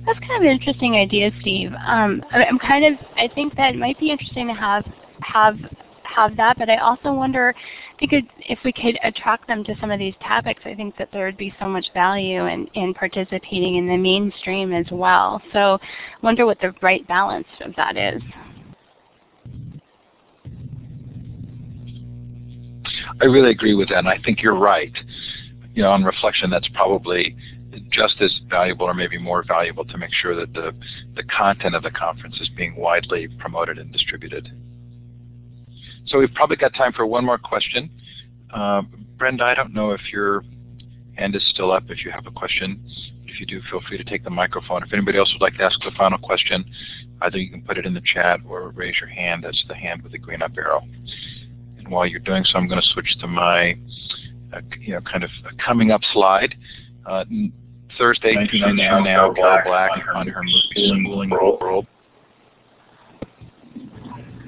[0.05, 1.73] That's kind of an interesting idea, Steve.
[1.87, 4.85] Um, I'm kind of, I think that might be interesting to have
[5.21, 5.57] have
[6.15, 7.55] have that, but I also wonder
[8.01, 11.27] if, if we could attract them to some of these topics, I think that there
[11.27, 15.43] would be so much value in, in participating in the mainstream as well.
[15.53, 18.23] So I wonder what the right balance of that is.
[23.21, 24.93] I really agree with that, and I think you're right.
[25.75, 27.37] You know, on reflection, that's probably
[27.91, 30.75] just as valuable or maybe more valuable to make sure that the,
[31.15, 34.51] the content of the conference is being widely promoted and distributed.
[36.09, 37.91] So we've probably got time for one more question.
[38.53, 38.83] Uh,
[39.19, 40.43] Brenda, I don't know if your
[41.17, 42.83] hand is still up if you have a question.
[43.27, 44.83] If you do, feel free to take the microphone.
[44.83, 46.65] If anybody else would like to ask the final question,
[47.23, 49.45] either you can put it in the chat or raise your hand.
[49.45, 50.83] That's the hand with the green up arrow.
[51.77, 53.77] And while you're doing so, I'm going to switch to my
[54.53, 55.31] uh, you know, kind of
[55.65, 56.55] coming up slide.
[57.05, 57.25] Uh,
[57.99, 61.87] Thursday, now, now, Carol Black on her movie Schooling World.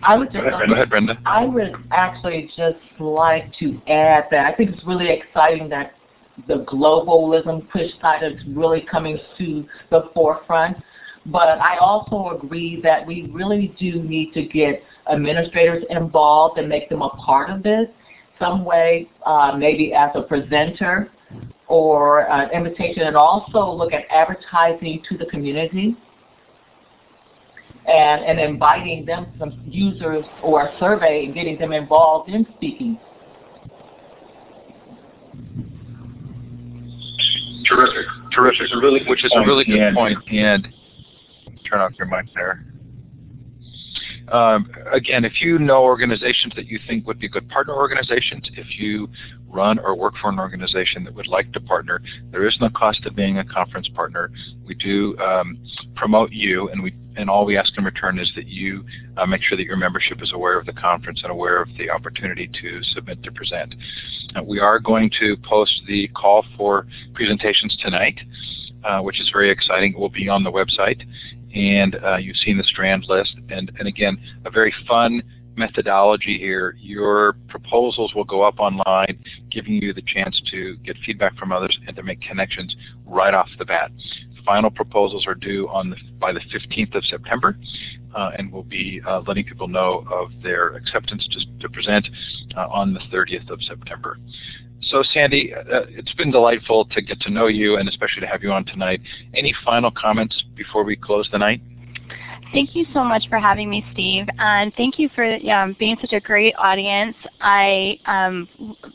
[0.02, 1.18] I would just, Go ahead, Brenda.
[1.26, 5.94] I would actually just like to add that I think it's really exciting that
[6.48, 10.76] the globalism push side is really coming to the forefront.
[11.26, 14.82] But I also agree that we really do need to get
[15.12, 17.86] administrators involved and make them a part of this
[18.38, 21.10] some way, uh, maybe as a presenter
[21.68, 25.94] or an invitation, and also look at advertising to the community
[27.90, 32.98] and, and inviting them, some users or a survey, and getting them involved in speaking.
[37.66, 38.66] Terrific, terrific.
[38.80, 40.18] Really Which is a really good point.
[40.30, 40.68] And
[41.68, 42.64] turn off your mic there.
[44.30, 48.78] Um, again, if you know organizations that you think would be good partner organizations, if
[48.78, 49.08] you
[49.48, 52.00] run or work for an organization that would like to partner,
[52.30, 54.30] there is no cost of being a conference partner.
[54.64, 55.58] We do um,
[55.96, 58.84] promote you, and we and all we ask in return is that you
[59.16, 61.90] uh, make sure that your membership is aware of the conference and aware of the
[61.90, 63.74] opportunity to submit to present.
[64.36, 68.18] Uh, we are going to post the call for presentations tonight,
[68.84, 69.92] uh, which is very exciting.
[69.92, 71.02] It will be on the website,
[71.54, 73.36] and uh, you've seen the strand list.
[73.48, 75.22] And, and again, a very fun
[75.56, 76.76] methodology here.
[76.78, 81.78] Your proposals will go up online, giving you the chance to get feedback from others
[81.86, 82.74] and to make connections
[83.04, 83.90] right off the bat.
[84.44, 87.56] Final proposals are due on the, by the 15th of September,
[88.14, 92.08] uh, and we'll be uh, letting people know of their acceptance to, to present
[92.56, 94.18] uh, on the 30th of September.
[94.82, 98.50] So Sandy, it's been delightful to get to know you and especially to have you
[98.50, 99.02] on tonight.
[99.34, 101.60] Any final comments before we close the night?
[102.52, 106.12] Thank you so much for having me, Steve, and thank you for um, being such
[106.12, 107.16] a great audience.
[107.40, 108.48] I um,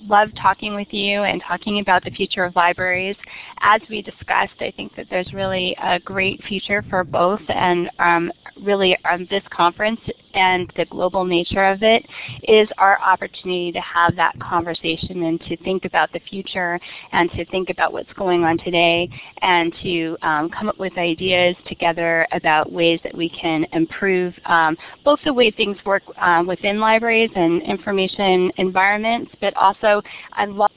[0.05, 3.15] love talking with you and talking about the future of libraries.
[3.61, 8.29] As we discussed, I think that there's really a great future for both, and um,
[8.61, 9.99] really um, this conference
[10.33, 12.05] and the global nature of it
[12.43, 16.79] is our opportunity to have that conversation and to think about the future
[17.11, 19.09] and to think about what's going on today
[19.41, 24.77] and to um, come up with ideas together about ways that we can improve um,
[25.03, 30.01] both the way things work um, within libraries and information environments, but also
[30.33, 30.71] I love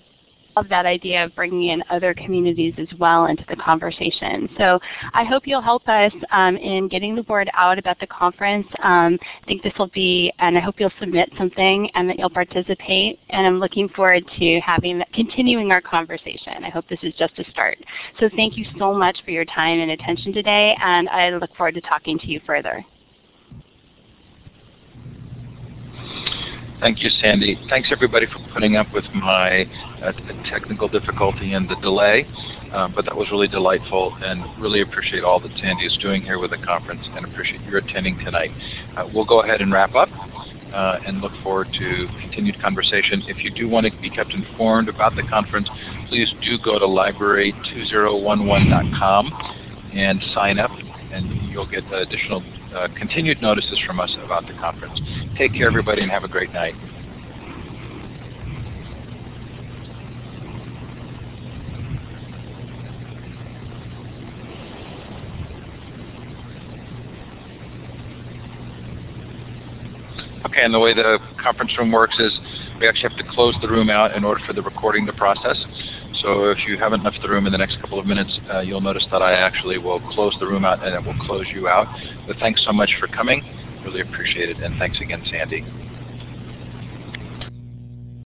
[0.59, 4.49] love that idea of bringing in other communities as well into the conversation.
[4.59, 4.81] So
[5.15, 8.67] I hope you'll help us um, in getting the word out about the conference.
[8.83, 12.29] Um, I think this will be, and I hope you'll submit something and that you'll
[12.29, 13.21] participate.
[13.31, 16.65] And I'm looking forward to having continuing our conversation.
[16.65, 17.79] I hope this is just a start.
[18.19, 21.77] So thank you so much for your time and attention today, and I look forward
[21.77, 22.85] to talking to you further.
[26.81, 27.59] Thank you, Sandy.
[27.69, 29.65] Thanks everybody for putting up with my
[30.01, 30.13] uh,
[30.49, 32.25] technical difficulty and the delay,
[32.73, 36.39] uh, but that was really delightful and really appreciate all that Sandy is doing here
[36.39, 38.53] with the conference and appreciate your attending tonight.
[38.97, 40.09] Uh, we'll go ahead and wrap up
[40.73, 43.25] uh, and look forward to continued conversation.
[43.27, 45.69] If you do want to be kept informed about the conference,
[46.09, 49.33] please do go to library2011.com
[49.95, 50.71] and sign up
[51.13, 52.43] and you'll get additional
[52.75, 55.01] uh, continued notices from us about the conference.
[55.37, 56.75] Take care, everybody, and have a great night.
[70.45, 72.33] Okay, and the way the conference room works is
[72.81, 75.57] we actually have to close the room out in order for the recording to process.
[76.23, 78.81] So if you haven't left the room in the next couple of minutes, uh, you'll
[78.81, 81.87] notice that I actually will close the room out and it will close you out.
[82.27, 83.43] But thanks so much for coming.
[83.85, 84.59] Really appreciate it.
[84.59, 85.65] And thanks again, Sandy.